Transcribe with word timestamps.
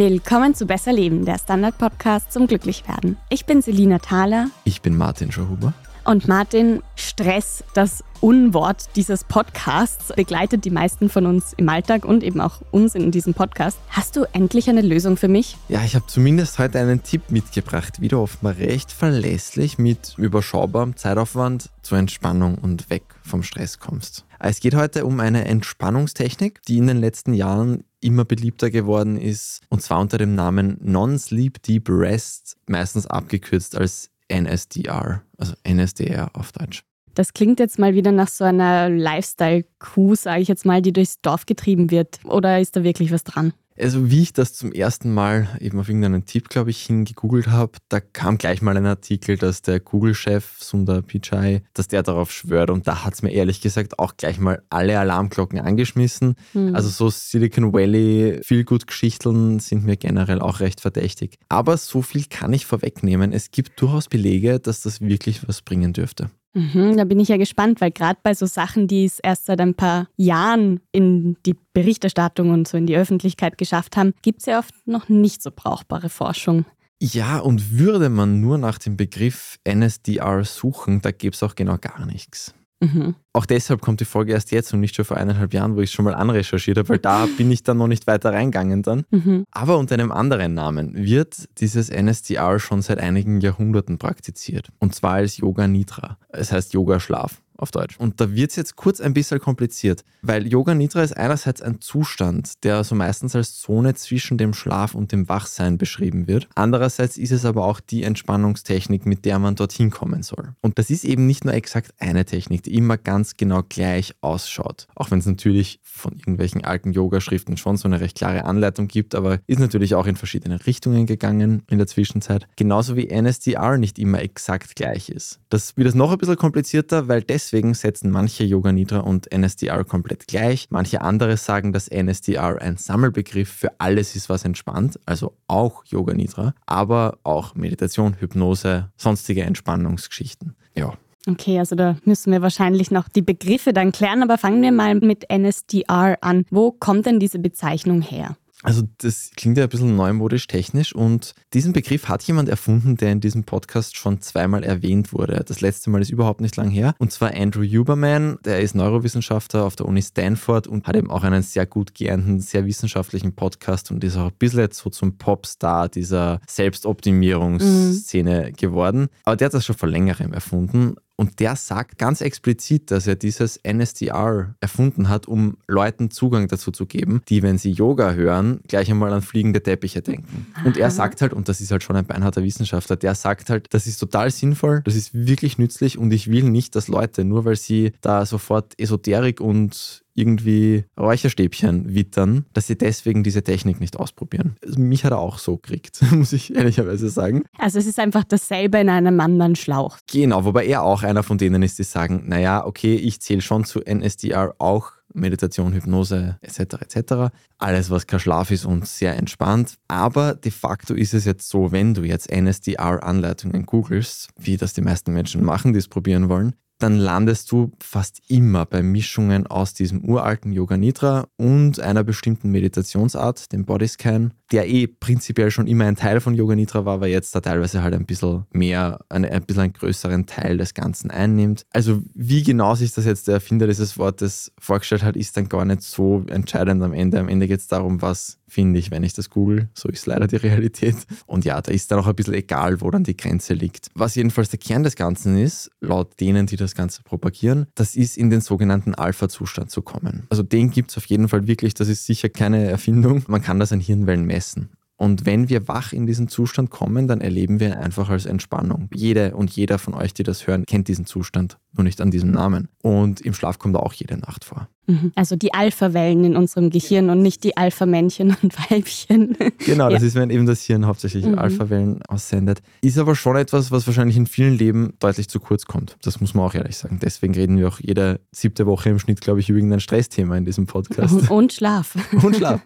Willkommen 0.00 0.54
zu 0.54 0.64
Besser 0.64 0.94
Leben, 0.94 1.26
der 1.26 1.36
Standard-Podcast 1.36 2.32
zum 2.32 2.46
Glücklichwerden. 2.46 3.18
Ich 3.28 3.44
bin 3.44 3.60
Selina 3.60 3.98
Thaler. 3.98 4.46
Ich 4.64 4.80
bin 4.80 4.96
Martin 4.96 5.30
Schauhuber. 5.30 5.74
Und 6.06 6.26
Martin, 6.26 6.82
Stress, 6.96 7.62
das 7.74 8.02
Unwort 8.22 8.96
dieses 8.96 9.24
Podcasts, 9.24 10.10
begleitet 10.16 10.64
die 10.64 10.70
meisten 10.70 11.10
von 11.10 11.26
uns 11.26 11.52
im 11.52 11.68
Alltag 11.68 12.06
und 12.06 12.24
eben 12.24 12.40
auch 12.40 12.62
uns 12.70 12.94
in 12.94 13.10
diesem 13.10 13.34
Podcast. 13.34 13.78
Hast 13.90 14.16
du 14.16 14.24
endlich 14.32 14.70
eine 14.70 14.80
Lösung 14.80 15.18
für 15.18 15.28
mich? 15.28 15.58
Ja, 15.68 15.84
ich 15.84 15.94
habe 15.94 16.06
zumindest 16.06 16.58
heute 16.58 16.78
einen 16.78 17.02
Tipp 17.02 17.30
mitgebracht, 17.30 18.00
wie 18.00 18.08
du 18.08 18.20
offenbar 18.20 18.56
recht 18.56 18.92
verlässlich 18.92 19.76
mit 19.76 20.14
überschaubarem 20.16 20.96
Zeitaufwand 20.96 21.68
zur 21.82 21.98
Entspannung 21.98 22.54
und 22.54 22.88
weg 22.88 23.02
vom 23.22 23.42
Stress 23.42 23.78
kommst. 23.78 24.24
Es 24.38 24.60
geht 24.60 24.74
heute 24.74 25.04
um 25.04 25.20
eine 25.20 25.44
Entspannungstechnik, 25.44 26.62
die 26.62 26.78
in 26.78 26.86
den 26.86 26.96
letzten 26.96 27.34
Jahren 27.34 27.84
immer 28.00 28.24
beliebter 28.24 28.70
geworden 28.70 29.16
ist, 29.16 29.60
und 29.68 29.82
zwar 29.82 30.00
unter 30.00 30.18
dem 30.18 30.34
Namen 30.34 30.78
Non-Sleep 30.82 31.62
Deep 31.62 31.88
Rest, 31.88 32.56
meistens 32.66 33.06
abgekürzt 33.06 33.76
als 33.76 34.10
NSDR, 34.28 35.22
also 35.36 35.54
NSDR 35.64 36.30
auf 36.34 36.52
Deutsch. 36.52 36.82
Das 37.14 37.34
klingt 37.34 37.58
jetzt 37.58 37.78
mal 37.78 37.94
wieder 37.94 38.12
nach 38.12 38.28
so 38.28 38.44
einer 38.44 38.88
Lifestyle-Kuh, 38.88 40.14
sage 40.14 40.42
ich 40.42 40.48
jetzt 40.48 40.64
mal, 40.64 40.80
die 40.80 40.92
durchs 40.92 41.20
Dorf 41.20 41.44
getrieben 41.44 41.90
wird. 41.90 42.20
Oder 42.24 42.60
ist 42.60 42.76
da 42.76 42.84
wirklich 42.84 43.12
was 43.12 43.24
dran? 43.24 43.52
Also 43.78 44.10
wie 44.10 44.22
ich 44.22 44.32
das 44.32 44.52
zum 44.52 44.72
ersten 44.72 45.12
Mal 45.12 45.48
eben 45.60 45.78
auf 45.80 45.88
irgendeinen 45.88 46.26
Tipp, 46.26 46.48
glaube 46.48 46.70
ich, 46.70 46.82
hingegoogelt 46.82 47.48
habe, 47.48 47.72
da 47.88 48.00
kam 48.00 48.36
gleich 48.36 48.62
mal 48.62 48.76
ein 48.76 48.86
Artikel, 48.86 49.36
dass 49.36 49.62
der 49.62 49.80
Google-Chef 49.80 50.58
Sundar 50.58 51.02
Pichai, 51.02 51.62
dass 51.72 51.88
der 51.88 52.02
darauf 52.02 52.30
schwört 52.30 52.70
und 52.70 52.86
da 52.86 53.04
hat 53.04 53.14
es 53.14 53.22
mir 53.22 53.32
ehrlich 53.32 53.60
gesagt 53.60 53.98
auch 53.98 54.16
gleich 54.16 54.38
mal 54.38 54.62
alle 54.70 54.98
Alarmglocken 54.98 55.58
angeschmissen. 55.58 56.34
Mhm. 56.52 56.74
Also 56.74 56.88
so 56.88 57.08
Silicon 57.10 57.72
Valley, 57.72 58.40
viel 58.42 58.64
gut 58.64 58.86
Geschichteln 58.86 59.60
sind 59.60 59.84
mir 59.84 59.96
generell 59.96 60.40
auch 60.40 60.60
recht 60.60 60.80
verdächtig. 60.80 61.38
Aber 61.48 61.76
so 61.76 62.02
viel 62.02 62.24
kann 62.28 62.52
ich 62.52 62.66
vorwegnehmen. 62.66 63.32
Es 63.32 63.50
gibt 63.50 63.80
durchaus 63.80 64.08
Belege, 64.08 64.60
dass 64.60 64.82
das 64.82 65.00
wirklich 65.00 65.48
was 65.48 65.62
bringen 65.62 65.92
dürfte. 65.92 66.30
Mhm, 66.52 66.96
da 66.96 67.04
bin 67.04 67.20
ich 67.20 67.28
ja 67.28 67.36
gespannt, 67.36 67.80
weil 67.80 67.92
gerade 67.92 68.18
bei 68.22 68.34
so 68.34 68.46
Sachen, 68.46 68.88
die 68.88 69.04
es 69.04 69.20
erst 69.20 69.46
seit 69.46 69.60
ein 69.60 69.74
paar 69.74 70.08
Jahren 70.16 70.80
in 70.90 71.36
die 71.46 71.56
Berichterstattung 71.72 72.50
und 72.50 72.66
so 72.66 72.76
in 72.76 72.86
die 72.86 72.96
Öffentlichkeit 72.96 73.56
geschafft 73.56 73.96
haben, 73.96 74.14
gibt 74.22 74.40
es 74.40 74.46
ja 74.46 74.58
oft 74.58 74.74
noch 74.86 75.08
nicht 75.08 75.42
so 75.42 75.50
brauchbare 75.54 76.08
Forschung. 76.08 76.64
Ja, 77.00 77.38
und 77.38 77.78
würde 77.78 78.10
man 78.10 78.40
nur 78.40 78.58
nach 78.58 78.78
dem 78.78 78.96
Begriff 78.96 79.58
NSDR 79.64 80.44
suchen, 80.44 81.00
da 81.00 81.12
gäbe 81.12 81.34
es 81.34 81.42
auch 81.42 81.54
genau 81.54 81.78
gar 81.78 82.04
nichts. 82.04 82.54
Mhm. 82.80 83.14
Auch 83.32 83.46
deshalb 83.46 83.80
kommt 83.80 84.00
die 84.00 84.06
Folge 84.06 84.32
erst 84.32 84.50
jetzt 84.50 84.72
und 84.72 84.80
nicht 84.80 84.96
schon 84.96 85.04
vor 85.04 85.16
eineinhalb 85.16 85.52
Jahren, 85.52 85.76
wo 85.76 85.80
ich 85.80 85.90
es 85.90 85.94
schon 85.94 86.04
mal 86.04 86.14
anrecherchiert 86.14 86.78
habe, 86.78 86.88
weil 86.88 86.98
da 86.98 87.26
bin 87.36 87.50
ich 87.50 87.62
dann 87.62 87.76
noch 87.76 87.86
nicht 87.86 88.06
weiter 88.06 88.32
reingegangen 88.32 88.82
dann. 88.82 89.04
Mhm. 89.10 89.44
Aber 89.50 89.78
unter 89.78 89.94
einem 89.94 90.10
anderen 90.10 90.54
Namen 90.54 90.94
wird 90.94 91.48
dieses 91.60 91.90
NSDR 91.90 92.58
schon 92.58 92.82
seit 92.82 92.98
einigen 92.98 93.40
Jahrhunderten 93.40 93.98
praktiziert. 93.98 94.70
Und 94.78 94.94
zwar 94.94 95.14
als 95.14 95.36
Yoga 95.36 95.66
Nidra. 95.66 96.18
Es 96.30 96.52
heißt 96.52 96.72
Yoga 96.72 97.00
Schlaf 97.00 97.40
auf 97.60 97.70
Deutsch. 97.70 97.96
Und 97.98 98.20
da 98.20 98.32
wird 98.32 98.50
es 98.50 98.56
jetzt 98.56 98.76
kurz 98.76 99.00
ein 99.00 99.14
bisschen 99.14 99.40
kompliziert, 99.40 100.04
weil 100.22 100.46
Yoga 100.46 100.74
Nidra 100.74 101.02
ist 101.02 101.16
einerseits 101.16 101.62
ein 101.62 101.80
Zustand, 101.80 102.64
der 102.64 102.84
so 102.84 102.94
meistens 102.94 103.36
als 103.36 103.58
Zone 103.58 103.94
zwischen 103.94 104.38
dem 104.38 104.54
Schlaf 104.54 104.94
und 104.94 105.12
dem 105.12 105.28
Wachsein 105.28 105.78
beschrieben 105.78 106.26
wird. 106.26 106.48
Andererseits 106.54 107.16
ist 107.16 107.32
es 107.32 107.44
aber 107.44 107.64
auch 107.64 107.80
die 107.80 108.02
Entspannungstechnik, 108.02 109.06
mit 109.06 109.24
der 109.24 109.38
man 109.38 109.56
dorthin 109.56 109.90
kommen 109.90 110.22
soll. 110.22 110.54
Und 110.60 110.78
das 110.78 110.90
ist 110.90 111.04
eben 111.04 111.26
nicht 111.26 111.44
nur 111.44 111.54
exakt 111.54 111.94
eine 111.98 112.24
Technik, 112.24 112.62
die 112.62 112.74
immer 112.74 112.96
ganz 112.96 113.36
genau 113.36 113.62
gleich 113.68 114.14
ausschaut. 114.20 114.86
Auch 114.94 115.10
wenn 115.10 115.18
es 115.18 115.26
natürlich 115.26 115.80
von 115.92 116.12
irgendwelchen 116.12 116.64
alten 116.64 116.92
Yoga-Schriften 116.92 117.56
schon 117.56 117.76
so 117.76 117.88
eine 117.88 118.00
recht 118.00 118.16
klare 118.16 118.44
Anleitung 118.44 118.88
gibt, 118.88 119.14
aber 119.14 119.40
ist 119.46 119.60
natürlich 119.60 119.94
auch 119.94 120.06
in 120.06 120.16
verschiedene 120.16 120.66
Richtungen 120.66 121.06
gegangen 121.06 121.62
in 121.68 121.78
der 121.78 121.86
Zwischenzeit. 121.86 122.46
Genauso 122.56 122.96
wie 122.96 123.08
NSDR 123.08 123.76
nicht 123.76 123.98
immer 123.98 124.22
exakt 124.22 124.76
gleich 124.76 125.08
ist. 125.08 125.40
Das 125.48 125.76
wird 125.76 125.88
es 125.88 125.94
noch 125.94 126.12
ein 126.12 126.18
bisschen 126.18 126.36
komplizierter, 126.36 127.08
weil 127.08 127.22
deswegen 127.22 127.74
setzen 127.74 128.10
manche 128.10 128.44
Yoga 128.44 128.72
Nidra 128.72 129.00
und 129.00 129.30
NSDR 129.32 129.84
komplett 129.84 130.26
gleich. 130.26 130.68
Manche 130.70 131.00
andere 131.02 131.36
sagen, 131.36 131.72
dass 131.72 131.88
NSDR 131.88 132.60
ein 132.60 132.76
Sammelbegriff 132.76 133.48
für 133.48 133.72
alles 133.78 134.16
ist, 134.16 134.28
was 134.28 134.44
entspannt, 134.44 134.98
also 135.06 135.36
auch 135.46 135.84
Yoga 135.86 136.14
Nidra, 136.14 136.54
aber 136.66 137.18
auch 137.24 137.54
Meditation, 137.54 138.16
Hypnose, 138.18 138.90
sonstige 138.96 139.42
Entspannungsgeschichten. 139.42 140.54
Ja. 140.74 140.94
Okay, 141.30 141.58
also 141.58 141.76
da 141.76 141.96
müssen 142.04 142.32
wir 142.32 142.42
wahrscheinlich 142.42 142.90
noch 142.90 143.08
die 143.08 143.22
Begriffe 143.22 143.72
dann 143.72 143.92
klären, 143.92 144.22
aber 144.22 144.36
fangen 144.36 144.62
wir 144.62 144.72
mal 144.72 144.96
mit 144.96 145.30
NSDR 145.30 146.18
an. 146.22 146.44
Wo 146.50 146.72
kommt 146.72 147.06
denn 147.06 147.20
diese 147.20 147.38
Bezeichnung 147.38 148.02
her? 148.02 148.36
Also 148.62 148.82
das 148.98 149.30
klingt 149.36 149.56
ja 149.56 149.64
ein 149.64 149.70
bisschen 149.70 149.96
neumodisch 149.96 150.46
technisch 150.46 150.94
und 150.94 151.34
diesen 151.54 151.72
Begriff 151.72 152.08
hat 152.08 152.22
jemand 152.24 152.50
erfunden, 152.50 152.96
der 152.96 153.10
in 153.10 153.20
diesem 153.20 153.44
Podcast 153.44 153.96
schon 153.96 154.20
zweimal 154.20 154.64
erwähnt 154.64 155.14
wurde. 155.14 155.42
Das 155.46 155.62
letzte 155.62 155.88
Mal 155.88 156.02
ist 156.02 156.10
überhaupt 156.10 156.42
nicht 156.42 156.56
lang 156.56 156.68
her 156.68 156.94
und 156.98 157.10
zwar 157.10 157.34
Andrew 157.34 157.64
Huberman, 157.64 158.36
der 158.44 158.60
ist 158.60 158.74
Neurowissenschaftler 158.74 159.64
auf 159.64 159.76
der 159.76 159.86
Uni 159.86 160.02
Stanford 160.02 160.66
und 160.66 160.86
hat 160.86 160.96
eben 160.96 161.10
auch 161.10 161.22
einen 161.22 161.42
sehr 161.42 161.64
gut 161.64 161.94
geehrten, 161.94 162.40
sehr 162.40 162.66
wissenschaftlichen 162.66 163.34
Podcast 163.34 163.90
und 163.90 164.04
ist 164.04 164.18
auch 164.18 164.26
ein 164.26 164.36
bisschen 164.38 164.60
jetzt 164.60 164.78
so 164.78 164.90
zum 164.90 165.16
Popstar 165.16 165.88
dieser 165.88 166.40
Selbstoptimierungsszene 166.46 168.48
mhm. 168.48 168.56
geworden. 168.56 169.08
Aber 169.24 169.36
der 169.36 169.46
hat 169.46 169.54
das 169.54 169.64
schon 169.64 169.76
vor 169.76 169.88
längerem 169.88 170.34
erfunden 170.34 170.96
und 171.20 171.38
der 171.38 171.54
sagt 171.54 171.98
ganz 171.98 172.22
explizit, 172.22 172.90
dass 172.90 173.06
er 173.06 173.14
dieses 173.14 173.58
NSDR 173.58 174.54
erfunden 174.58 175.10
hat, 175.10 175.28
um 175.28 175.58
Leuten 175.66 176.10
Zugang 176.10 176.48
dazu 176.48 176.70
zu 176.70 176.86
geben, 176.86 177.20
die, 177.28 177.42
wenn 177.42 177.58
sie 177.58 177.72
Yoga 177.72 178.14
hören, 178.14 178.60
gleich 178.68 178.90
einmal 178.90 179.12
an 179.12 179.20
fliegende 179.20 179.62
Teppiche 179.62 180.00
denken. 180.00 180.46
Und 180.64 180.78
er 180.78 180.90
sagt 180.90 181.20
halt, 181.20 181.34
und 181.34 181.50
das 181.50 181.60
ist 181.60 181.72
halt 181.72 181.82
schon 181.82 181.94
ein 181.94 182.06
beinharter 182.06 182.42
Wissenschaftler, 182.42 182.96
der 182.96 183.14
sagt 183.14 183.50
halt, 183.50 183.66
das 183.68 183.86
ist 183.86 183.98
total 183.98 184.30
sinnvoll, 184.30 184.80
das 184.86 184.94
ist 184.94 185.12
wirklich 185.12 185.58
nützlich 185.58 185.98
und 185.98 186.10
ich 186.10 186.30
will 186.30 186.44
nicht, 186.44 186.74
dass 186.74 186.88
Leute, 186.88 187.22
nur 187.26 187.44
weil 187.44 187.56
sie 187.56 187.92
da 188.00 188.24
sofort 188.24 188.72
Esoterik 188.80 189.42
und 189.42 189.99
irgendwie 190.14 190.84
Räucherstäbchen 190.98 191.94
wittern, 191.94 192.46
dass 192.52 192.66
sie 192.66 192.76
deswegen 192.76 193.22
diese 193.22 193.42
Technik 193.42 193.80
nicht 193.80 193.96
ausprobieren. 193.96 194.56
Also 194.64 194.80
mich 194.80 195.04
hat 195.04 195.12
er 195.12 195.18
auch 195.18 195.38
so 195.38 195.56
gekriegt, 195.56 196.00
muss 196.12 196.32
ich 196.32 196.54
ehrlicherweise 196.54 197.08
sagen. 197.08 197.44
Also 197.58 197.78
es 197.78 197.86
ist 197.86 197.98
einfach 197.98 198.24
dasselbe 198.24 198.78
in 198.78 198.88
einem 198.88 199.20
anderen 199.20 199.56
Schlauch. 199.56 199.98
Genau, 200.10 200.44
wobei 200.44 200.66
er 200.66 200.82
auch 200.82 201.02
einer 201.02 201.22
von 201.22 201.38
denen 201.38 201.62
ist, 201.62 201.78
die 201.78 201.84
sagen, 201.84 202.24
naja, 202.26 202.64
okay, 202.64 202.94
ich 202.94 203.20
zähle 203.20 203.40
schon 203.40 203.64
zu 203.64 203.80
NSDR 203.80 204.54
auch 204.58 204.92
Meditation, 205.14 205.72
Hypnose 205.72 206.38
etc. 206.40 206.60
etc. 206.80 207.34
Alles, 207.58 207.90
was 207.90 208.06
kein 208.06 208.20
Schlaf 208.20 208.50
ist 208.50 208.64
und 208.64 208.86
sehr 208.86 209.16
entspannt. 209.16 209.74
Aber 209.88 210.34
de 210.34 210.52
facto 210.52 210.94
ist 210.94 211.14
es 211.14 211.24
jetzt 211.24 211.48
so, 211.48 211.72
wenn 211.72 211.94
du 211.94 212.02
jetzt 212.02 212.30
NSDR-Anleitungen 212.30 213.66
googelst, 213.66 214.30
wie 214.38 214.56
das 214.56 214.72
die 214.72 214.82
meisten 214.82 215.12
Menschen 215.12 215.44
machen, 215.44 215.72
die 215.72 215.78
es 215.78 215.88
probieren 215.88 216.28
wollen, 216.28 216.54
dann 216.82 216.96
landest 216.96 217.52
du 217.52 217.72
fast 217.80 218.20
immer 218.28 218.66
bei 218.66 218.82
Mischungen 218.82 219.46
aus 219.46 219.74
diesem 219.74 220.04
uralten 220.04 220.52
Yoga 220.52 220.76
Nidra 220.76 221.26
und 221.36 221.78
einer 221.78 222.04
bestimmten 222.04 222.50
Meditationsart, 222.50 223.52
dem 223.52 223.64
Bodyscan, 223.64 224.32
der 224.50 224.68
eh 224.68 224.86
prinzipiell 224.86 225.50
schon 225.50 225.66
immer 225.66 225.84
ein 225.84 225.96
Teil 225.96 226.20
von 226.20 226.34
Yoga 226.34 226.56
Nidra 226.56 226.84
war, 226.84 226.94
aber 226.94 227.06
jetzt 227.06 227.34
da 227.34 227.40
teilweise 227.40 227.82
halt 227.82 227.94
ein 227.94 228.06
bisschen 228.06 228.46
mehr, 228.50 229.00
ein, 229.08 229.24
ein 229.24 229.42
bisschen 229.42 229.62
einen 229.62 229.72
größeren 229.74 230.26
Teil 230.26 230.56
des 230.56 230.74
Ganzen 230.74 231.10
einnimmt. 231.10 231.64
Also 231.72 232.02
wie 232.14 232.42
genau 232.42 232.74
sich 232.74 232.92
das 232.92 233.04
jetzt 233.04 233.28
der 233.28 233.34
Erfinder 233.34 233.66
dieses 233.66 233.98
Wortes 233.98 234.52
vorgestellt 234.58 235.04
hat, 235.04 235.16
ist 235.16 235.36
dann 235.36 235.48
gar 235.48 235.64
nicht 235.64 235.82
so 235.82 236.24
entscheidend 236.28 236.82
am 236.82 236.92
Ende. 236.92 237.20
Am 237.20 237.28
Ende 237.28 237.46
geht 237.46 237.60
es 237.60 237.68
darum, 237.68 238.02
was 238.02 238.39
finde 238.50 238.78
ich, 238.78 238.90
wenn 238.90 239.02
ich 239.02 239.14
das 239.14 239.30
google. 239.30 239.68
So 239.74 239.88
ist 239.88 240.06
leider 240.06 240.26
die 240.26 240.36
Realität. 240.36 240.96
Und 241.26 241.44
ja, 241.44 241.60
da 241.60 241.72
ist 241.72 241.90
dann 241.90 242.00
auch 242.00 242.06
ein 242.06 242.14
bisschen 242.14 242.34
egal, 242.34 242.80
wo 242.80 242.90
dann 242.90 243.04
die 243.04 243.16
Grenze 243.16 243.54
liegt. 243.54 243.88
Was 243.94 244.14
jedenfalls 244.14 244.50
der 244.50 244.58
Kern 244.58 244.82
des 244.82 244.96
Ganzen 244.96 245.38
ist, 245.38 245.70
laut 245.80 246.20
denen, 246.20 246.46
die 246.46 246.56
das 246.56 246.74
Ganze 246.74 247.02
propagieren, 247.02 247.66
das 247.74 247.96
ist 247.96 248.16
in 248.16 248.30
den 248.30 248.40
sogenannten 248.40 248.94
Alpha-Zustand 248.94 249.70
zu 249.70 249.82
kommen. 249.82 250.26
Also 250.30 250.42
den 250.42 250.70
gibt 250.70 250.90
es 250.90 250.96
auf 250.96 251.06
jeden 251.06 251.28
Fall 251.28 251.46
wirklich, 251.46 251.74
das 251.74 251.88
ist 251.88 252.06
sicher 252.06 252.28
keine 252.28 252.64
Erfindung. 252.64 253.24
Man 253.28 253.42
kann 253.42 253.58
das 253.58 253.72
an 253.72 253.80
Hirnwellen 253.80 254.24
messen. 254.24 254.70
Und 255.00 255.24
wenn 255.24 255.48
wir 255.48 255.66
wach 255.66 255.94
in 255.94 256.06
diesen 256.06 256.28
Zustand 256.28 256.68
kommen, 256.68 257.08
dann 257.08 257.22
erleben 257.22 257.58
wir 257.58 257.80
einfach 257.80 258.10
als 258.10 258.26
Entspannung. 258.26 258.90
Jede 258.92 259.34
und 259.34 259.50
jeder 259.50 259.78
von 259.78 259.94
euch, 259.94 260.12
die 260.12 260.24
das 260.24 260.46
hören, 260.46 260.66
kennt 260.66 260.88
diesen 260.88 261.06
Zustand, 261.06 261.56
nur 261.72 261.84
nicht 261.84 262.02
an 262.02 262.10
diesem 262.10 262.32
Namen. 262.32 262.68
Und 262.82 263.22
im 263.22 263.32
Schlaf 263.32 263.58
kommt 263.58 263.76
er 263.76 263.82
auch 263.82 263.94
jede 263.94 264.18
Nacht 264.18 264.44
vor. 264.44 264.68
Mhm. 264.90 265.12
Also 265.14 265.36
die 265.36 265.54
Alpha-Wellen 265.54 266.24
in 266.24 266.36
unserem 266.36 266.70
Gehirn 266.70 267.10
und 267.10 267.22
nicht 267.22 267.44
die 267.44 267.56
Alpha-Männchen 267.56 268.36
und 268.42 268.70
Weibchen. 268.70 269.36
Genau, 269.64 269.88
das 269.88 270.02
ja. 270.02 270.08
ist, 270.08 270.14
wenn 270.14 270.30
eben 270.30 270.46
das 270.46 270.62
Hirn 270.62 270.86
hauptsächlich 270.86 271.24
mhm. 271.24 271.38
Alpha-Wellen 271.38 272.02
aussendet. 272.08 272.60
Ist 272.82 272.98
aber 272.98 273.14
schon 273.14 273.36
etwas, 273.36 273.70
was 273.70 273.86
wahrscheinlich 273.86 274.16
in 274.16 274.26
vielen 274.26 274.56
Leben 274.58 274.94
deutlich 274.98 275.28
zu 275.28 275.40
kurz 275.40 275.66
kommt. 275.66 275.96
Das 276.02 276.20
muss 276.20 276.34
man 276.34 276.44
auch 276.44 276.54
ehrlich 276.54 276.76
sagen. 276.76 276.98
Deswegen 277.02 277.34
reden 277.34 277.58
wir 277.58 277.68
auch 277.68 277.78
jede 277.80 278.20
siebte 278.32 278.66
Woche 278.66 278.90
im 278.90 278.98
Schnitt, 278.98 279.20
glaube 279.20 279.40
ich, 279.40 279.48
über 279.48 279.58
irgendein 279.58 279.80
Stressthema 279.80 280.36
in 280.36 280.44
diesem 280.44 280.66
Podcast. 280.66 281.30
Und 281.30 281.52
Schlaf. 281.52 281.94
Und 282.22 282.36
Schlaf. 282.36 282.60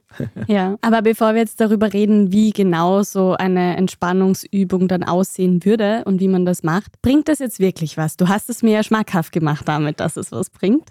ja, 0.47 0.77
aber 0.81 1.03
bevor 1.03 1.35
wir 1.35 1.41
jetzt 1.41 1.61
darüber 1.61 1.93
reden, 1.93 2.33
wie 2.33 2.53
genau 2.53 3.03
so 3.03 3.35
eine 3.35 3.77
Entspannungsübung 3.77 4.89
dann 4.89 5.03
aussehen 5.03 5.65
würde 5.65 6.03
und 6.05 6.21
wie 6.21 6.29
man 6.29 6.47
das 6.47 6.63
macht, 6.63 7.03
bringt 7.03 7.29
das 7.29 7.41
jetzt 7.41 7.59
wirklich 7.59 7.97
was? 7.97 8.17
Du 8.17 8.29
hast 8.29 8.49
es 8.49 8.63
mir 8.63 8.73
ja 8.73 8.83
schmackhaft 8.83 9.33
gemacht 9.33 9.67
damit, 9.67 10.01
dass 10.01 10.17
es 10.17 10.31
was 10.31 10.51
bringt. 10.51 10.89